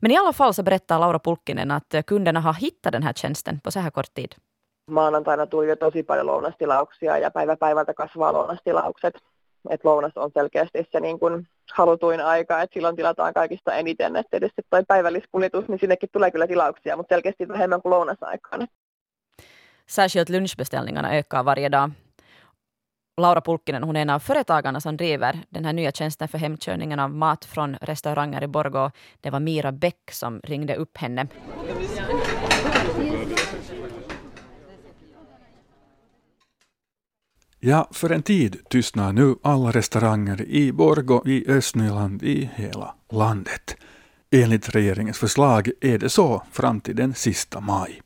Men 0.00 0.10
i 0.10 0.16
alla 0.16 0.32
fall 0.32 0.54
så 0.54 0.62
berättar 0.62 0.98
Laura 0.98 1.18
Pulkkinen 1.18 1.70
att 1.70 1.94
kunderna 2.06 2.40
har 2.40 2.54
hittat 2.54 2.92
den 2.92 3.02
här 3.02 3.12
tjänsten 3.12 3.60
på 3.60 3.70
så 3.70 3.80
här 3.80 3.90
kort 3.90 4.14
tid. 4.14 4.34
Maanantaina 4.90 5.46
tuli 5.46 5.68
jo 5.68 5.76
tosi 5.76 6.02
paljon 6.02 6.26
lounastilauksia 6.26 7.18
ja 7.18 7.30
päivä 7.30 7.56
päivältä 7.56 7.94
kasvaa 7.94 8.32
lounastilaukset. 8.32 9.14
Et 9.70 9.84
lounas 9.84 10.16
on 10.16 10.30
selkeästi 10.34 10.86
se 10.92 11.00
niin 11.00 11.18
kuin 11.18 11.46
halutuin 11.72 12.20
aika, 12.20 12.62
että 12.62 12.74
silloin 12.74 12.96
tilataan 12.96 13.34
kaikista 13.34 13.74
eniten. 13.74 14.16
Että 14.16 14.30
tietysti 14.30 14.62
toi 14.70 14.82
päivälliskuljetus, 14.88 15.68
niin 15.68 15.78
sinnekin 15.80 16.08
tulee 16.12 16.30
kyllä 16.30 16.46
tilauksia, 16.46 16.96
mutta 16.96 17.14
selkeästi 17.14 17.48
vähemmän 17.48 17.82
kuin 17.82 17.90
lounasaikaan. 17.90 18.68
Särskilt 19.86 20.28
lunchbeställningarna 20.30 21.10
ökar 21.10 21.44
varje 21.44 21.70
dag. 21.70 21.90
Laura 23.20 23.40
Pulkkinen, 23.40 23.84
hon 23.84 23.96
är 23.96 24.02
en 24.02 24.10
av 24.10 24.18
företagarna 24.18 24.80
som 24.80 24.96
driver 24.96 25.38
den 25.48 25.64
här 25.64 25.72
nya 25.72 25.92
tjänsten 25.92 26.28
för 26.28 26.38
hemkörningen 26.38 27.00
av 27.00 27.10
mat 27.10 27.44
från 27.44 27.76
restauranger 27.82 28.42
i 28.42 28.48
Borgå. 28.48 28.90
Det 29.20 29.30
var 29.30 29.40
Mira 29.40 29.72
Bäck 29.72 30.10
som 30.10 30.40
ringde 30.44 30.76
upp 30.76 30.98
henne. 30.98 31.26
Ja, 37.64 37.88
för 37.92 38.10
en 38.10 38.22
tid 38.22 38.68
tystnar 38.68 39.12
nu 39.12 39.34
alla 39.42 39.70
restauranger 39.70 40.42
i 40.42 40.72
Borgå 40.72 41.22
i 41.26 41.50
Östnyland 41.50 42.22
i 42.22 42.50
hela 42.54 42.94
landet. 43.12 43.76
Enligt 44.30 44.74
regeringens 44.74 45.18
förslag 45.18 45.70
är 45.80 45.98
det 45.98 46.08
så 46.08 46.42
fram 46.52 46.80
till 46.80 46.96
den 46.96 47.14
sista 47.14 47.60
maj. 47.60 48.02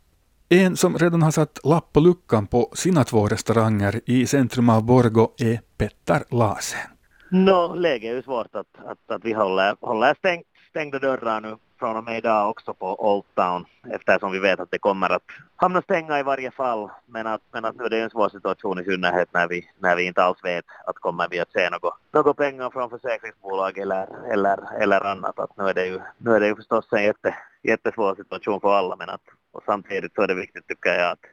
En 0.48 0.76
som 0.76 0.98
redan 0.98 1.22
har 1.22 1.30
satt 1.30 1.64
lapp 1.64 1.92
på 1.92 2.00
luckan 2.00 2.46
på 2.46 2.70
sina 2.75 3.04
två 3.04 3.28
restauranger 3.28 4.00
i 4.06 4.26
centrum 4.26 4.68
av 4.68 4.84
Borgo 4.84 5.34
är 5.38 5.60
Petter 5.78 6.25
Lasen. 6.30 6.90
No, 7.30 7.75
läget 7.75 8.10
är 8.10 8.14
ju 8.14 8.22
svårt 8.22 8.54
att, 8.54 8.86
att, 8.86 9.10
att 9.16 9.25
vi 9.25 9.32
håller, 9.32 9.76
håller 9.80 10.14
stängt, 10.14 10.46
stängda 10.70 10.98
dörrar 10.98 11.40
nu 11.40 11.56
från 11.78 11.97
och 11.97 12.04
med 12.04 12.18
idag 12.18 12.50
också 12.50 12.75
på 12.75 13.11
Old 13.12 13.25
Town 13.35 13.64
eftersom 13.90 14.33
vi 14.33 14.38
vet 14.38 14.61
att 14.61 14.71
det 14.71 14.78
kommer 14.78 15.11
att 15.11 15.23
hamna 15.56 15.83
stänga 15.83 16.18
i 16.18 16.23
varje 16.23 16.50
fall. 16.50 16.90
Men 17.06 17.26
att, 17.26 17.42
men 17.52 17.64
att 17.64 17.76
nu 17.76 17.85
är 17.85 17.90
det 17.90 18.00
en 18.00 18.11
svår 18.11 18.28
situation 18.28 18.80
i 18.80 18.85
synnerhet 18.85 19.28
när 19.33 19.49
vi, 19.49 19.71
när 19.78 19.97
vi 19.97 20.06
inte 20.06 20.23
alls 20.23 20.45
vet 20.45 20.64
att 20.87 20.99
kommer 20.99 21.28
vi 21.28 21.40
att 21.40 21.52
se 21.52 21.71
något, 21.71 21.99
något 22.12 22.37
pengar 22.37 22.71
från 22.71 22.90
försäkringsbolag 22.90 23.78
eller, 23.78 24.09
eller, 24.33 24.83
eller 24.83 25.06
annat. 25.06 25.38
Att 25.38 25.56
nu, 25.56 25.64
är 25.64 25.75
det 25.75 25.87
ju, 25.87 26.00
nu 26.18 26.35
är 26.35 26.40
det 26.40 26.47
ju 26.47 26.56
förstås 26.56 26.92
en 26.92 27.04
jätte, 27.04 27.35
jättesvår 27.62 28.14
situation 28.14 28.61
för 28.61 28.73
alla 28.73 28.97
men 28.97 29.09
att 29.09 29.23
och 29.52 29.62
samtidigt 29.66 30.14
så 30.14 30.23
är 30.23 30.26
det 30.26 30.35
viktigt 30.35 30.68
tycker 30.68 30.90
jag 30.90 31.12
att, 31.12 31.25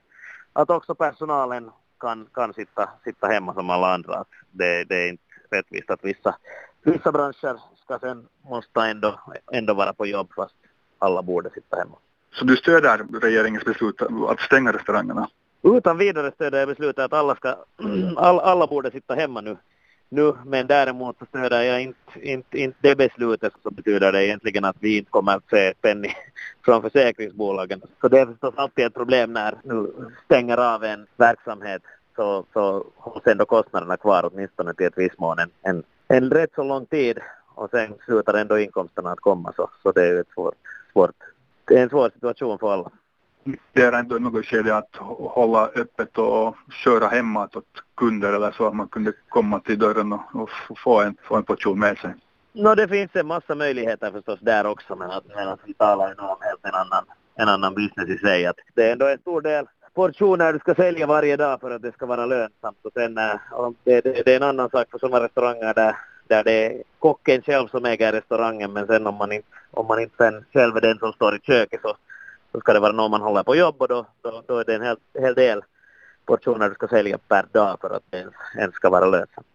att 0.54 0.70
också 0.70 0.96
personalen 0.96 1.72
kan, 2.00 2.28
kan 2.34 2.54
sitta, 2.54 2.90
sitta 3.04 3.28
hemma 3.28 3.54
som 3.54 3.70
alla 3.70 3.94
andra. 3.94 4.16
Att 4.16 4.28
det, 4.52 4.84
det 4.84 4.96
är 4.96 5.10
inte 5.10 5.24
rättvist 5.52 5.90
att 5.90 6.04
vissa, 6.04 6.36
vissa 6.84 7.12
branscher 7.12 7.60
sen 8.00 8.28
måste 8.50 8.82
ändå, 8.82 9.20
ändå 9.52 9.74
vara 9.74 9.94
på 9.94 10.06
jobb 10.06 10.34
fast 10.36 10.56
alla 11.00 11.22
borde 11.22 11.50
sitta 11.50 11.78
hemma. 11.78 11.96
Så 12.34 12.46
du 12.46 12.56
stöder 12.56 13.06
regeringens 13.22 13.66
beslut 13.66 14.02
att 14.30 14.40
stänga 14.40 14.74
restaurangerna? 14.74 15.30
Utan 15.64 15.98
vidare 15.98 16.32
stöder 16.32 16.60
jag 16.60 16.68
beslutet 16.68 17.06
att 17.06 17.14
alla, 17.14 17.36
ska, 17.36 17.56
all, 18.18 18.40
alla 18.40 18.68
borde 18.68 18.92
sitta 18.92 19.16
hemma 19.16 19.42
nu 19.42 19.58
nu, 20.14 20.34
men 20.46 20.68
däremot 20.68 21.20
så 21.20 21.26
stöder 21.26 21.62
jag 21.62 21.82
inte, 21.82 22.00
inte, 22.22 22.58
inte 22.58 22.78
det 22.82 22.96
beslutet 22.96 23.54
så 23.64 23.72
betyder 23.72 24.12
det 24.12 24.26
egentligen 24.26 24.66
att 24.66 24.76
vi 24.80 24.98
inte 24.98 25.12
kommer 25.12 25.36
att 25.36 25.50
se 25.50 25.74
penny 25.82 26.10
från 26.66 26.82
försäkringsbolagen. 26.82 27.82
Så 28.02 28.08
det 28.08 28.20
är 28.20 28.26
förstås 28.26 28.54
alltid 28.58 28.86
ett 28.86 28.94
problem 28.94 29.34
när 29.34 29.56
nu 29.64 29.94
stänger 30.26 30.58
av 30.58 30.84
en 30.84 31.08
verksamhet 31.18 31.82
så, 32.16 32.46
så 32.54 32.86
hålls 32.96 33.28
ändå 33.28 33.46
kostnaderna 33.46 33.98
kvar 33.98 34.30
åtminstone 34.34 34.74
till 34.74 34.86
ett 34.86 34.98
visst 34.98 35.20
mån 35.20 35.40
en, 35.40 35.50
en, 35.62 35.84
en 36.08 36.32
rätt 36.32 36.52
så 36.56 36.64
lång 36.64 36.86
tid 36.86 37.20
och 37.56 37.70
sen 37.70 37.94
slutar 38.06 38.34
ändå 38.34 38.60
inkomsterna 38.60 39.12
att 39.12 39.20
komma 39.20 39.54
så, 39.56 39.70
så 39.84 39.92
det 39.92 40.02
är 40.02 40.12
ju 40.12 40.20
ett 40.20 40.32
svårt, 40.34 40.56
svårt, 40.94 41.16
det 41.66 41.80
är 41.80 41.84
en 41.84 41.90
svår 41.90 42.10
situation 42.10 42.60
för 42.60 42.74
alla 42.74 42.92
det 43.74 43.82
är 43.82 43.92
ändå 43.92 44.16
något 44.16 44.46
skede 44.46 44.78
att 44.78 44.96
hålla 45.36 45.66
öppet 45.76 46.18
och 46.18 46.56
köra 46.84 47.08
hemma 47.08 47.44
åt 47.44 47.66
kunder 47.96 48.34
eller 48.34 48.52
så 48.52 48.68
att 48.68 48.76
man 48.76 48.88
kunde 48.88 49.14
komma 49.30 49.60
till 49.60 49.80
dörren 49.80 50.14
och, 50.14 50.22
och 50.34 50.50
få, 50.78 51.02
en, 51.02 51.18
få 51.24 51.36
en 51.36 51.44
portion 51.44 51.80
med 51.80 51.98
sig. 51.98 52.14
No, 52.54 52.76
det 52.76 52.88
finns 52.88 53.12
en 53.14 53.28
massa 53.28 53.56
möjligheter 53.56 54.12
förstås 54.12 54.40
där 54.40 54.66
också 54.66 54.96
men 54.96 55.12
att, 55.12 55.24
men 55.36 55.48
att 55.48 55.60
vi 55.66 55.74
talar 55.74 56.08
ju 56.08 56.14
om 56.14 56.38
helt 56.42 56.66
en 56.66 56.74
annan, 56.74 57.06
en 57.36 57.50
annan 57.50 57.74
business 57.76 58.10
i 58.10 58.18
sig. 58.18 58.46
Att 58.46 58.56
det 58.74 58.88
är 58.88 58.92
ändå 58.92 59.08
en 59.08 59.18
stor 59.18 59.42
del 59.42 59.66
portioner 59.94 60.54
du 60.54 60.60
ska 60.60 60.76
sälja 60.76 61.08
varje 61.08 61.38
dag 61.38 61.62
för 61.62 61.72
att 61.72 61.82
det 61.82 61.92
ska 61.92 62.06
vara 62.06 62.26
lönsamt. 62.26 62.78
Och 62.82 62.92
sen, 62.94 63.18
och 63.52 63.74
det, 63.84 64.02
det, 64.02 64.22
det 64.26 64.32
är 64.32 64.36
en 64.36 64.44
annan 64.44 64.70
sak 64.70 64.88
för 64.92 65.00
sådana 65.00 65.26
restauranger 65.26 65.74
där, 65.74 65.96
där 66.28 66.44
det 66.44 66.66
är 66.66 66.84
kocken 67.04 67.42
själv 67.42 67.68
som 67.68 67.86
äger 67.86 68.12
restaurangen 68.12 68.74
men 68.74 68.88
sen 68.88 69.08
om 69.08 69.16
man 69.16 69.32
inte, 69.32 69.48
om 69.72 69.88
man 69.88 70.00
inte 70.02 70.16
sen 70.18 70.46
själv 70.54 70.78
är 70.78 70.82
den 70.82 70.98
som 71.00 71.14
står 71.14 71.36
i 71.36 71.40
köket 71.40 71.82
så 71.82 71.96
så 72.52 72.60
ska 72.60 72.74
det 72.74 72.80
vara 72.80 72.92
någon 72.92 73.12
man 73.12 73.22
håller 73.22 73.44
på 73.44 73.56
jobb 73.56 73.76
och 73.82 73.88
då, 73.88 74.06
då, 74.22 74.44
då 74.48 74.58
är 74.60 74.66
det 74.66 74.76
en 74.76 74.82
hel, 74.82 74.98
hel 75.20 75.34
del 75.34 75.62
portioner 76.26 76.70
du 76.70 76.76
ska 76.76 76.88
sälja 76.88 77.18
per 77.18 77.46
dag 77.52 77.78
för 77.82 77.90
att 77.96 78.04
det 78.10 78.18
ens, 78.18 78.34
ens 78.58 78.76
ska 78.76 78.90
vara 78.90 79.06
lönsamt. 79.06 79.48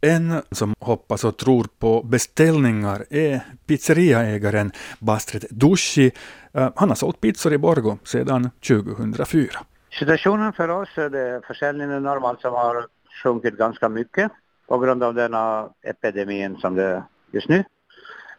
En 0.00 0.42
som 0.50 0.74
hoppas 0.80 1.24
och 1.24 1.36
tror 1.36 1.66
på 1.78 2.02
beställningar 2.02 3.04
är 3.10 3.40
pizzeriaägaren 3.66 4.72
Bastret 4.98 5.44
Dushi. 5.50 6.10
Eh, 6.52 6.70
han 6.76 6.88
har 6.88 6.96
sålt 6.96 7.20
pizzor 7.20 7.52
i 7.52 7.58
Borgo 7.58 7.98
sedan 8.04 8.50
2004. 8.68 9.60
Situationen 9.98 10.52
för 10.52 10.68
oss 10.68 10.88
är 10.96 11.10
det 11.10 11.40
försäljningen 11.46 12.02
normalt 12.02 12.40
som 12.40 12.52
har 12.52 12.86
sjunkit 13.22 13.54
ganska 13.56 13.88
mycket 13.88 14.32
på 14.70 14.78
grund 14.78 15.02
av 15.02 15.14
denna 15.14 15.68
epidemin 15.82 16.56
som 16.56 16.74
det 16.74 16.84
är 16.84 17.02
just 17.30 17.48
nu. 17.48 17.64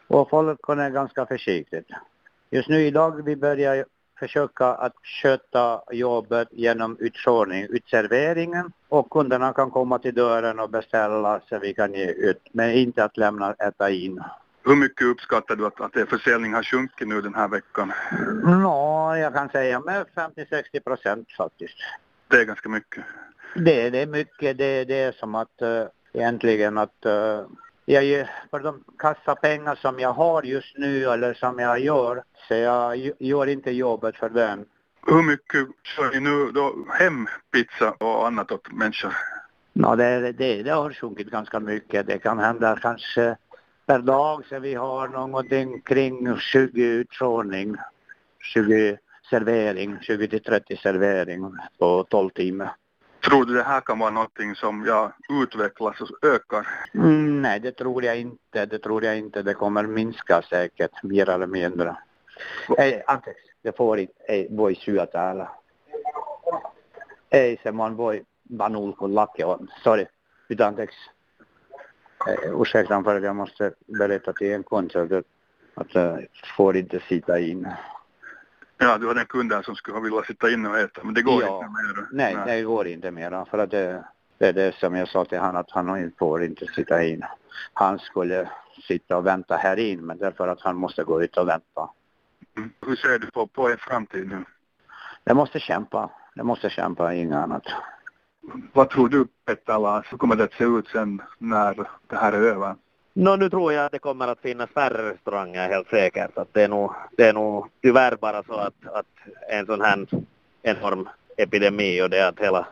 Och 0.08 0.30
folk 0.30 0.60
är 0.68 0.90
ganska 0.90 1.26
försiktigt. 1.26 1.88
Just 2.50 2.68
nu 2.68 2.80
idag 2.80 3.22
vi 3.24 3.36
börjar 3.36 3.84
försöka 4.18 4.66
att 4.66 4.94
sköta 5.22 5.82
jobbet 5.90 6.48
genom 6.50 6.96
utsortning, 7.00 7.66
utserveringen 7.70 8.72
och 8.88 9.10
kunderna 9.10 9.52
kan 9.52 9.70
komma 9.70 9.98
till 9.98 10.14
dörren 10.14 10.58
och 10.60 10.70
beställa 10.70 11.40
så 11.48 11.58
vi 11.58 11.74
kan 11.74 11.94
ge 11.94 12.06
ut, 12.06 12.42
men 12.52 12.70
inte 12.70 13.04
att 13.04 13.16
lämna 13.16 13.52
äta 13.52 13.90
in. 13.90 14.20
Hur 14.64 14.76
mycket 14.76 15.06
uppskattar 15.06 15.56
du 15.56 15.66
att, 15.66 15.80
att 15.80 15.96
er 15.96 16.06
försäljning 16.06 16.54
har 16.54 16.62
sjunkit 16.62 17.08
nu 17.08 17.20
den 17.20 17.34
här 17.34 17.48
veckan? 17.48 17.92
Nå, 18.44 19.16
jag 19.16 19.34
kan 19.34 19.48
säga 19.48 19.80
med 19.80 20.06
50-60 20.14 20.80
procent 20.84 21.32
faktiskt. 21.32 21.78
Det 22.28 22.36
är 22.36 22.44
ganska 22.44 22.68
mycket. 22.68 23.04
Det, 23.54 23.90
det 23.90 24.02
är 24.02 24.06
mycket, 24.06 24.58
det, 24.58 24.84
det 24.84 25.02
är 25.02 25.12
som 25.12 25.34
att 25.34 25.62
uh, 25.62 25.86
egentligen 26.12 26.78
att 26.78 27.06
uh, 27.06 27.46
jag 27.84 28.28
för 28.50 28.60
de 28.60 28.84
kassapengar 28.98 29.74
som 29.74 30.00
jag 30.00 30.12
har 30.12 30.42
just 30.42 30.78
nu 30.78 31.04
eller 31.04 31.34
som 31.34 31.58
jag 31.58 31.80
gör, 31.80 32.22
så 32.48 32.54
jag 32.54 33.12
gör 33.18 33.46
inte 33.46 33.70
jobbet 33.70 34.16
för 34.16 34.28
den. 34.28 34.64
Hur 35.06 35.22
mycket 35.22 35.68
kör 35.82 36.10
ni 36.10 36.20
nu 36.20 36.50
då 36.52 36.86
hem 36.88 37.26
pizza 37.52 37.90
och 37.90 38.26
annat 38.26 38.52
åt 38.52 38.72
människor? 38.72 39.12
No, 39.72 39.96
det, 39.96 40.32
det, 40.32 40.62
det 40.62 40.70
har 40.70 40.92
sjunkit 40.92 41.30
ganska 41.30 41.60
mycket. 41.60 42.06
Det 42.06 42.18
kan 42.18 42.38
hända 42.38 42.78
kanske 42.82 43.36
per 43.86 43.98
dag 43.98 44.44
så 44.48 44.58
vi 44.58 44.74
har 44.74 45.08
någonting 45.08 45.80
kring 45.80 46.36
20 46.36 46.82
uttrålning, 46.82 47.76
20 48.54 48.98
servering, 49.30 49.98
20 50.00 50.28
till 50.28 50.42
30 50.42 50.76
servering 50.76 51.56
på 51.78 52.06
12 52.10 52.30
timmar. 52.30 52.72
Tror 53.24 53.44
du 53.44 53.54
det 53.54 53.62
här 53.62 53.80
kan 53.80 53.98
vara 53.98 54.10
någonting 54.10 54.54
som 54.54 54.86
ja, 54.86 55.12
utvecklas 55.42 56.00
och 56.00 56.08
ökar? 56.22 56.66
Mm, 56.94 57.42
nej, 57.42 57.60
det 57.60 57.72
tror 57.72 58.04
jag 58.04 58.20
inte. 58.20 58.66
Det 58.66 58.78
tror 58.78 59.04
jag 59.04 59.18
inte. 59.18 59.42
Det 59.42 59.54
kommer 59.54 59.86
minska 59.86 60.42
säkert 60.42 61.02
mer 61.02 61.28
eller 61.28 61.46
mindre. 61.46 61.96
Ei, 62.78 63.02
anteeksi, 63.06 63.52
det 63.62 63.76
får 63.76 63.98
inte, 63.98 64.14
ei 64.28 64.48
voi 64.50 64.74
syö 64.74 65.06
täällä. 65.06 65.48
Ei 67.30 67.60
se 67.62 67.72
man 67.72 67.96
voi 67.96 68.26
vaan 68.58 68.76
ulkolaki 68.76 69.44
on. 69.44 69.68
Sorry, 69.82 70.06
pyydän 70.48 70.68
anteeksi. 70.68 71.10
Ursäkta 72.60 73.02
för 73.02 73.16
att 73.16 73.22
jag 73.22 73.36
måste 73.36 73.72
berätta 73.86 74.32
till 74.32 74.52
en 74.52 74.64
att, 74.70 75.24
att 75.74 75.94
jag 75.94 76.26
får 76.56 76.76
inte 76.76 77.00
sitta 77.08 77.38
inne. 77.38 77.78
Ja, 78.82 78.98
du 78.98 79.08
hade 79.08 79.20
en 79.20 79.26
kund 79.26 79.50
där 79.50 79.62
som 79.62 79.74
skulle 79.76 80.00
vilja 80.00 80.22
sitta 80.22 80.50
inne 80.50 80.68
och 80.68 80.78
äta, 80.78 81.00
men 81.04 81.14
det 81.14 81.22
går 81.22 81.42
ja, 81.42 81.56
inte 81.56 81.68
mer. 81.68 82.06
Nej, 82.12 82.34
nej, 82.46 82.58
det 82.58 82.62
går 82.62 82.86
inte 82.86 83.10
mer. 83.10 83.44
För 83.50 83.58
att 83.58 83.70
det, 83.70 84.04
det 84.38 84.48
är 84.48 84.52
det 84.52 84.74
som 84.74 84.96
jag 84.96 85.08
sa 85.08 85.24
till 85.24 85.38
honom, 85.38 85.56
att 85.56 85.70
han 85.70 86.12
får 86.18 86.44
inte 86.44 86.66
sitta 86.66 87.04
inne. 87.04 87.28
Han 87.72 87.98
skulle 87.98 88.50
sitta 88.88 89.16
och 89.16 89.26
vänta 89.26 89.56
här 89.56 89.78
in, 89.78 90.06
men 90.06 90.18
därför 90.18 90.48
att 90.48 90.60
han 90.60 90.76
måste 90.76 91.04
gå 91.04 91.22
ut 91.22 91.36
och 91.36 91.48
vänta. 91.48 91.90
Mm. 92.56 92.70
Hur 92.86 92.96
ser 92.96 93.18
du 93.18 93.30
på, 93.30 93.46
på 93.46 93.68
en 93.68 93.78
framtid 93.78 94.28
nu? 94.28 94.44
Jag 95.24 95.36
måste 95.36 95.60
kämpa. 95.60 96.10
Jag 96.34 96.46
måste 96.46 96.70
kämpa, 96.70 97.14
inget 97.14 97.36
annat. 97.36 97.62
Vad 98.72 98.90
tror 98.90 99.08
du 99.08 99.26
Petter 99.44 99.78
Lars, 99.78 100.12
hur 100.12 100.18
kommer 100.18 100.36
det 100.36 100.44
att 100.44 100.52
se 100.52 100.64
ut 100.64 100.88
sen 100.88 101.22
när 101.38 101.74
det 102.06 102.16
här 102.16 102.32
är 102.32 102.42
över? 102.42 102.74
No, 103.14 103.36
nu 103.36 103.50
tror 103.50 103.72
jag 103.72 103.84
att 103.84 103.92
det 103.92 103.98
kommer 103.98 104.28
att 104.28 104.40
finnas 104.40 104.70
färre 104.70 105.10
restauranger 105.10 105.68
helt 105.68 105.88
säkert. 105.88 106.38
Att 106.38 106.54
det, 106.54 106.62
är 106.62 106.68
nog, 106.68 106.92
det 107.16 107.28
är 107.28 107.32
nog 107.32 107.68
tyvärr 107.82 108.16
bara 108.16 108.42
så 108.42 108.54
att, 108.54 108.74
att 108.92 109.06
en 109.48 109.66
sån 109.66 109.80
här 109.80 110.06
enorm 110.62 111.08
epidemi 111.36 112.02
och 112.02 112.10
det 112.10 112.28
att 112.28 112.40
hela, 112.40 112.66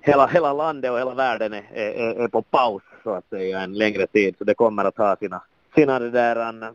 hela, 0.00 0.26
hela 0.26 0.52
landet 0.52 0.90
och 0.90 0.98
hela 0.98 1.14
världen 1.14 1.52
är, 1.52 1.64
är, 1.72 2.14
är 2.14 2.28
på 2.28 2.42
paus 2.42 2.82
så 3.02 3.10
att 3.10 3.28
säga 3.30 3.60
en 3.60 3.74
längre 3.74 4.06
tid. 4.06 4.34
Så 4.38 4.44
det 4.44 4.54
kommer 4.54 4.84
att 4.84 4.96
ha 4.96 5.16
sina, 5.16 5.42
sina 5.74 5.98
det 5.98 6.10
där, 6.10 6.72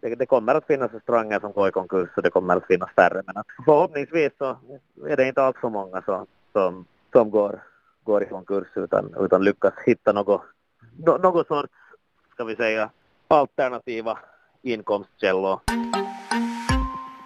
det, 0.00 0.14
det 0.14 0.26
kommer 0.26 0.54
att 0.54 0.66
finnas 0.66 0.92
restauranger 0.92 1.40
som 1.40 1.52
går 1.52 1.68
i 1.68 1.72
konkurs 1.72 2.08
och 2.16 2.22
det 2.22 2.30
kommer 2.30 2.56
att 2.56 2.66
finnas 2.66 2.90
färre. 2.96 3.22
Men 3.26 3.36
att 3.36 3.46
förhoppningsvis 3.64 4.32
så 4.38 4.56
är 5.08 5.16
det 5.16 5.28
inte 5.28 5.42
alls 5.42 5.56
så 5.60 5.70
många 5.70 6.02
så, 6.02 6.26
som, 6.52 6.84
som 7.12 7.30
går, 7.30 7.62
går 8.04 8.22
i 8.22 8.26
konkurs 8.26 8.68
utan, 8.74 9.14
utan 9.20 9.44
lyckas 9.44 9.74
hitta 9.86 10.12
något, 10.12 10.42
något 10.96 11.46
sorts 11.46 11.72
ska 12.40 12.44
vi 12.44 12.56
säga, 12.56 12.90
alternativa 13.28 14.18
inkomstkällor. 14.62 15.60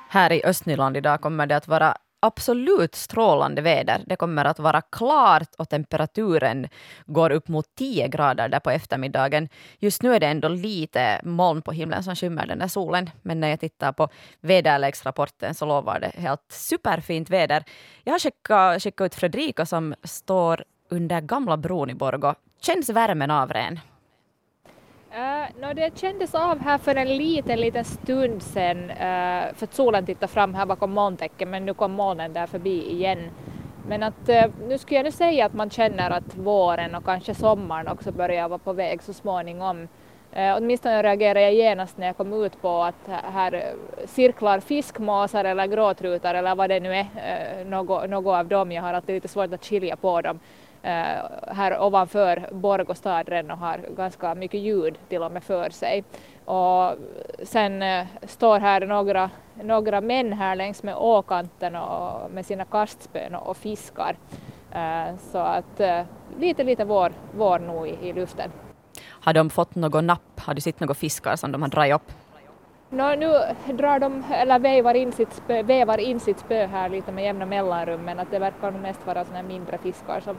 Här 0.08 0.32
i 0.32 0.44
Östnyland 0.44 0.96
idag 0.96 1.20
kommer 1.20 1.46
det 1.46 1.56
att 1.56 1.68
vara 1.68 1.96
absolut 2.20 2.94
strålande 2.94 3.62
väder. 3.62 4.02
Det 4.06 4.16
kommer 4.16 4.44
att 4.44 4.58
vara 4.58 4.80
klart 4.80 5.48
och 5.58 5.68
temperaturen 5.68 6.68
går 7.06 7.32
upp 7.32 7.48
mot 7.48 7.64
10 7.78 8.08
grader 8.08 8.48
där 8.48 8.60
på 8.60 8.70
eftermiddagen. 8.70 9.48
Just 9.78 10.02
nu 10.02 10.14
är 10.14 10.20
det 10.20 10.26
ändå 10.26 10.48
lite 10.48 11.20
moln 11.24 11.62
på 11.62 11.72
himlen 11.72 12.02
som 12.02 12.16
skymmer 12.16 12.46
den 12.46 12.58
där 12.58 12.68
solen. 12.68 13.10
Men 13.22 13.40
när 13.40 13.48
jag 13.48 13.60
tittar 13.60 13.92
på 13.92 14.08
väderleksrapporten 14.40 15.54
så 15.54 15.66
lovar 15.66 16.00
det 16.00 16.20
helt 16.20 16.44
superfint 16.48 17.30
väder. 17.30 17.64
Jag 18.04 18.12
har 18.12 18.18
skickat, 18.18 18.82
skickat 18.82 19.06
ut 19.06 19.14
Fredrika 19.14 19.66
som 19.66 19.94
står 20.04 20.64
under 20.90 21.20
gamla 21.20 21.56
bron 21.56 21.90
i 21.90 21.94
Borgå. 21.94 22.34
Känns 22.60 22.88
värmen 22.88 23.30
av 23.30 23.52
ren? 23.52 23.80
Eh, 25.16 25.20
uh, 25.20 25.46
no, 25.60 25.74
det 25.74 25.98
kändes 25.98 26.34
av 26.34 26.60
här 26.60 26.78
för 26.78 26.94
en 26.94 27.16
liten, 27.16 27.60
liten 27.60 27.84
stund 27.84 28.42
sedan 28.42 28.90
uh, 28.90 28.90
eh, 28.90 29.54
för 29.54 29.66
att 29.66 29.74
solen 29.74 30.06
tittade 30.06 30.32
fram 30.32 30.54
här 30.54 30.66
bakom 30.66 30.92
molntäcket 30.92 31.48
men 31.48 31.66
nu 31.66 31.74
kom 31.74 31.92
molnen 31.92 32.32
där 32.32 32.46
förbi 32.46 32.90
igen. 32.90 33.30
Men 33.88 34.02
att 34.02 34.28
uh, 34.28 34.44
nu 34.68 34.78
skulle 34.78 34.98
jag 34.98 35.04
nu 35.04 35.12
säga 35.12 35.46
att 35.46 35.54
man 35.54 35.70
känner 35.70 36.10
att 36.10 36.36
våren 36.36 36.94
och 36.94 37.04
kanske 37.04 37.34
sommaren 37.34 37.88
också 37.88 38.12
börjar 38.12 38.48
vara 38.48 38.58
på 38.58 38.72
väg 38.72 39.02
så 39.02 39.12
småningom. 39.12 39.88
Uh, 40.36 40.56
åtminstone 40.56 41.02
reagerade 41.02 41.40
jag 41.40 41.54
genast 41.54 41.98
när 41.98 42.06
jag 42.06 42.16
kom 42.16 42.44
ut 42.44 42.62
på 42.62 42.82
att 42.82 43.08
här 43.32 43.74
cirklar 44.06 44.60
fiskmåsar 44.60 45.44
eller 45.44 45.66
gråtrutar 45.66 46.34
eller 46.34 46.54
vad 46.54 46.70
det 46.70 46.80
nu 46.80 46.94
är, 46.94 47.06
uh, 47.62 47.70
något, 47.70 48.10
något 48.10 48.34
av 48.34 48.46
dem. 48.46 48.72
Jag 48.72 48.82
har 48.82 48.94
alltid 48.94 49.14
lite 49.14 49.28
svårt 49.28 49.52
att 49.52 49.64
skilja 49.64 49.96
på 49.96 50.20
dem. 50.20 50.40
Eh, 50.84 51.24
här 51.46 51.82
ovanför 51.82 52.48
Borgå 52.52 52.94
stadren 52.94 53.50
och 53.50 53.58
har 53.58 53.78
ganska 53.96 54.34
mycket 54.34 54.60
ljud 54.60 54.98
till 55.08 55.22
och 55.22 55.32
med 55.32 55.44
för 55.44 55.70
sig. 55.70 56.04
Och 56.44 56.96
sen 57.42 57.82
eh, 57.82 58.06
står 58.22 58.60
här 58.60 58.86
några, 58.86 59.30
några 59.62 60.00
män 60.00 60.32
här 60.32 60.56
längs 60.56 60.82
med 60.82 60.96
åkanten 60.96 61.76
och 61.76 62.30
med 62.30 62.46
sina 62.46 62.64
kastspön 62.64 63.34
och 63.34 63.56
fiskar. 63.56 64.16
Eh, 64.72 65.16
så 65.32 65.38
att 65.38 65.80
lite, 66.38 66.64
lite 66.64 66.84
vår, 66.84 67.12
vår 67.36 67.58
nog 67.58 67.88
i, 67.88 67.98
i 68.02 68.12
luften. 68.12 68.50
Har 69.08 69.32
de 69.32 69.50
fått 69.50 69.74
något 69.74 70.04
napp? 70.04 70.40
Har 70.40 70.54
du 70.54 70.60
sett 70.60 70.80
några 70.80 70.94
fiskar 70.94 71.36
som 71.36 71.52
de 71.52 71.62
har 71.62 71.68
dragit 71.68 71.94
upp? 71.94 72.12
No, 72.90 73.14
nu 73.16 73.28
drar 73.74 73.98
de, 73.98 74.24
eller 74.30 74.58
vevar 74.58 74.94
in, 74.94 75.12
sitt 75.12 75.32
spö, 75.32 75.62
vevar 75.62 75.98
in 75.98 76.20
sitt 76.20 76.38
spö 76.38 76.66
här 76.66 76.88
lite 76.88 77.12
med 77.12 77.24
jämna 77.24 77.46
mellanrum 77.46 78.00
men 78.00 78.18
att 78.18 78.30
det 78.30 78.38
verkar 78.38 78.70
mest 78.70 79.06
vara 79.06 79.24
såna 79.24 79.42
mindre 79.42 79.78
fiskar 79.78 80.20
som 80.20 80.36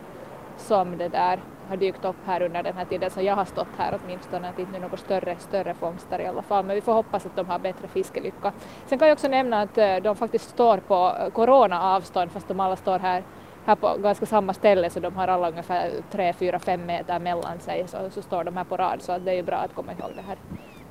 som 0.57 0.97
det 0.97 1.07
där 1.07 1.39
har 1.69 1.77
dykt 1.77 2.05
upp 2.05 2.15
här 2.25 2.41
under 2.41 2.63
den 2.63 2.77
här 2.77 2.85
tiden. 2.85 3.11
Som 3.11 3.23
jag 3.23 3.35
har 3.35 3.45
stått 3.45 3.67
här 3.77 3.99
åtminstone, 4.03 4.49
att 4.49 4.59
inte 4.59 4.79
några 4.79 4.97
större, 4.97 5.35
större 5.39 5.73
fångster 5.73 6.19
i 6.19 6.25
alla 6.25 6.41
fall, 6.41 6.65
men 6.65 6.75
vi 6.75 6.81
får 6.81 6.93
hoppas 6.93 7.25
att 7.25 7.35
de 7.35 7.49
har 7.49 7.59
bättre 7.59 7.87
fiskelycka. 7.87 8.53
Sen 8.85 8.99
kan 8.99 9.07
jag 9.07 9.15
också 9.15 9.27
nämna 9.27 9.61
att 9.61 9.77
eh, 9.77 9.95
de 9.95 10.15
faktiskt 10.15 10.49
står 10.49 10.77
på 10.77 11.15
eh, 11.19 11.29
corona-avstånd 11.29 12.31
fast 12.31 12.47
de 12.47 12.59
alla 12.59 12.75
står 12.75 12.99
här 12.99 13.23
här 13.65 13.75
på 13.75 13.97
ganska 13.97 14.25
samma 14.25 14.53
ställe. 14.53 14.89
Så 14.89 14.99
de 14.99 15.15
har 15.15 15.27
alla 15.27 15.49
ungefär 15.49 15.91
3, 16.11 16.33
4, 16.33 16.59
5 16.59 16.85
meter 16.85 17.19
mellan 17.19 17.59
sig. 17.59 17.87
Så, 17.87 18.09
så 18.09 18.21
står 18.21 18.43
de 18.43 18.57
här 18.57 18.63
på 18.63 18.77
rad. 18.77 19.01
Så 19.01 19.11
att 19.11 19.25
det 19.25 19.31
är 19.31 19.35
ju 19.35 19.43
bra 19.43 19.57
att 19.57 19.75
komma 19.75 19.91
ihåg 19.91 20.11
det 20.15 20.21
här, 20.21 20.37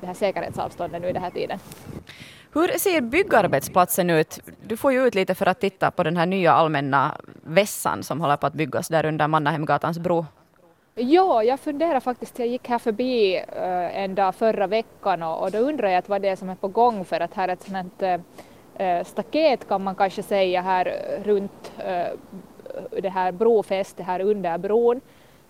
det 0.01 0.07
här 0.07 0.13
säkerhetsavståndet 0.13 1.01
nu 1.01 1.09
i 1.09 1.13
den 1.13 1.23
här 1.23 1.31
tiden. 1.31 1.59
Hur 2.55 2.67
ser 2.77 3.01
byggarbetsplatsen 3.01 4.09
ut? 4.09 4.39
Du 4.61 4.77
får 4.77 4.91
ju 4.93 5.07
ut 5.07 5.15
lite 5.15 5.35
för 5.35 5.45
att 5.45 5.59
titta 5.59 5.91
på 5.91 6.03
den 6.03 6.17
här 6.17 6.25
nya 6.25 6.53
allmänna 6.53 7.17
vässan 7.43 8.03
som 8.03 8.21
håller 8.21 8.37
på 8.37 8.47
att 8.47 8.53
byggas 8.53 8.87
där 8.87 9.05
under 9.05 9.27
Mannahemgatans 9.27 9.99
bro. 9.99 10.25
Ja, 10.95 11.43
jag 11.43 11.59
funderar 11.59 11.99
faktiskt, 11.99 12.39
jag 12.39 12.47
gick 12.47 12.67
här 12.67 12.79
förbi 12.79 13.37
uh, 13.37 13.99
en 13.99 14.15
dag 14.15 14.35
förra 14.35 14.67
veckan 14.67 15.23
och, 15.23 15.43
och 15.43 15.51
då 15.51 15.57
undrar 15.57 15.89
jag 15.89 16.03
vad 16.07 16.21
det 16.21 16.29
är 16.29 16.35
som 16.35 16.49
är 16.49 16.55
på 16.55 16.67
gång 16.67 17.05
för 17.05 17.19
att 17.19 17.33
här 17.33 17.47
är 17.47 17.53
ett 17.53 17.63
sånt 17.63 18.03
uh, 18.03 19.03
staket 19.03 19.67
kan 19.67 19.83
man 19.83 19.95
kanske 19.95 20.23
säga 20.23 20.61
här 20.61 20.97
runt 21.23 21.71
uh, 21.79 22.17
det 23.01 23.09
här 23.09 23.31
brofästet 23.31 24.05
här 24.05 24.19
under 24.19 24.57
bron. 24.57 25.01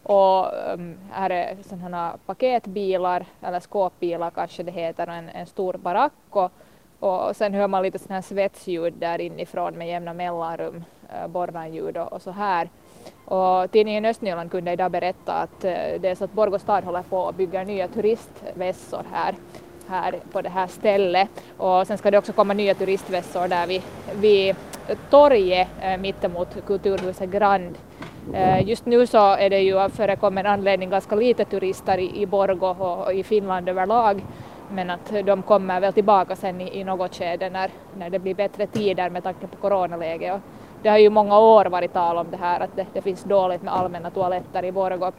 Och 0.03 0.45
um, 0.73 0.97
här 1.11 1.29
är 1.29 1.57
sådana 1.69 2.17
paketbilar, 2.25 3.25
eller 3.41 3.59
skåpbilar 3.59 4.29
kanske 4.29 4.63
det 4.63 4.71
heter, 4.71 5.07
en, 5.07 5.29
en 5.29 5.45
stor 5.45 5.73
barack 5.73 6.11
och, 6.29 6.51
och 6.99 7.36
sen 7.36 7.53
hör 7.53 7.67
man 7.67 7.84
lite 7.84 7.99
sådana 7.99 8.15
här 8.15 8.21
svetsljud 8.21 8.93
där 8.93 9.21
inifrån 9.21 9.73
med 9.73 9.88
jämna 9.88 10.13
mellanrum, 10.13 10.84
äh, 11.10 12.05
och, 12.05 12.13
och, 12.13 12.21
så 12.21 12.31
här. 12.31 12.69
Och 13.25 13.71
tidningen 13.71 14.05
Östnyland 14.05 14.51
kunde 14.51 14.71
idag 14.71 14.91
berätta 14.91 15.34
att 15.34 15.63
eh, 15.63 15.73
äh, 15.73 16.01
det 16.01 16.10
är 16.10 16.15
så 16.15 16.23
att 16.23 16.34
Borgå 16.34 16.60
stad 16.60 16.84
håller 16.84 17.01
på 17.01 17.27
att 17.27 17.36
bygga 17.36 17.63
nya 17.63 17.88
turistvässor 17.88 19.03
här, 19.12 19.36
här 19.88 20.19
på 20.31 20.41
det 20.41 20.49
här 20.49 20.67
stället. 20.67 21.29
Och 21.58 21.88
sen 21.88 21.97
ska 21.97 22.12
det 22.12 22.17
också 22.17 22.34
komma 22.34 22.53
nya 22.53 22.75
turistvässor 22.75 23.47
där 23.47 23.67
vid, 23.67 23.81
vid 24.15 24.55
torget 25.10 25.67
äh, 25.81 25.97
mittemot 25.97 26.65
Kulturhuset 26.67 27.29
Grand. 27.29 27.77
Äh, 28.34 28.69
just 28.69 28.86
nu 28.86 29.08
så 29.08 29.17
är 29.17 29.49
det 29.49 29.60
ju 29.60 29.79
av 29.79 29.89
förekommen 29.89 30.45
anledning 30.45 30.89
ganska 30.89 31.15
lite 31.15 31.45
turister 31.45 31.97
i, 31.97 32.21
i 32.21 32.25
Borgå 32.25 32.67
och, 32.67 33.05
och 33.05 33.13
i 33.13 33.23
Finland 33.23 33.69
överlag 33.69 34.21
men 34.71 34.89
att 34.89 35.13
de 35.25 35.41
kommer 35.41 35.82
väl 35.82 35.93
tillbaka 35.93 36.36
sen 36.36 36.62
i, 36.62 36.80
i 36.80 36.84
något 36.84 37.15
skede 37.15 37.49
när, 37.49 37.71
när 37.97 38.10
det 38.10 38.19
blir 38.19 38.36
bättre 38.36 38.67
tider 38.67 39.10
med 39.10 39.23
tanke 39.23 39.47
på 39.47 39.56
coronaläget. 39.56 40.34
Och 40.34 40.39
det 40.82 40.89
har 40.89 40.97
ju 40.97 41.10
många 41.10 41.39
år 41.39 41.65
varit 41.65 41.93
tal 41.93 42.17
om 42.17 42.28
det 42.32 42.38
här 42.38 42.60
att 42.60 42.75
det, 42.75 42.86
det 42.93 43.01
finns 43.01 43.23
dåligt 43.23 43.63
med 43.63 43.73
allmänna 43.73 44.10
toaletter 44.10 44.65
i 44.65 44.71
Borgå 44.71 45.12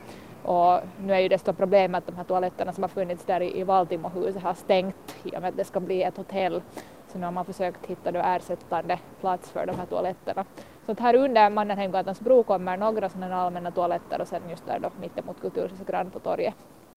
Och 0.43 0.81
nu 1.01 1.13
är 1.15 1.19
ju 1.19 1.29
det 1.29 1.57
problem 1.57 1.95
att 1.95 2.07
de 2.07 2.17
här 2.17 2.25
toaletterna 2.25 2.73
som 2.73 2.83
har 2.83 2.89
funnits 2.89 3.25
där 3.25 3.41
i, 3.41 3.61
i 3.61 3.65
Valtimohuset 3.65 4.43
har 4.43 4.55
stängt 4.55 5.17
i 5.25 5.37
och 5.37 5.41
med 5.41 5.49
att 5.49 5.57
det 5.57 5.65
ska 5.65 5.81
bli 5.81 6.03
ett 6.03 6.17
hotell. 6.17 6.63
Så 7.09 7.19
nu 7.19 7.25
har 7.25 7.33
man 7.33 7.45
försökt 7.45 7.87
hitta 7.87 8.13
då 8.13 8.21
ersättande 8.21 8.99
plats 9.21 9.51
för 9.51 9.67
de 9.67 9.77
här 9.77 9.87
toaletterna. 9.87 10.45
Så 10.87 10.93
att 10.93 11.01
här 11.01 11.15
under 11.15 11.51
Mannerheimgatans 11.51 12.21
bro 12.21 12.43
kommer 12.43 12.77
några 12.77 13.09
sådana 13.09 13.37
allmänna 13.37 13.71
toaletter 13.71 14.21
och 14.21 14.29
sen 14.29 14.43
just 14.51 14.67
där 14.67 14.79
då 14.79 14.91
mittemot 15.01 15.41
Kulturhuset 15.41 15.87
Grand 15.87 16.13
på 16.13 16.19
torget. 16.19 16.55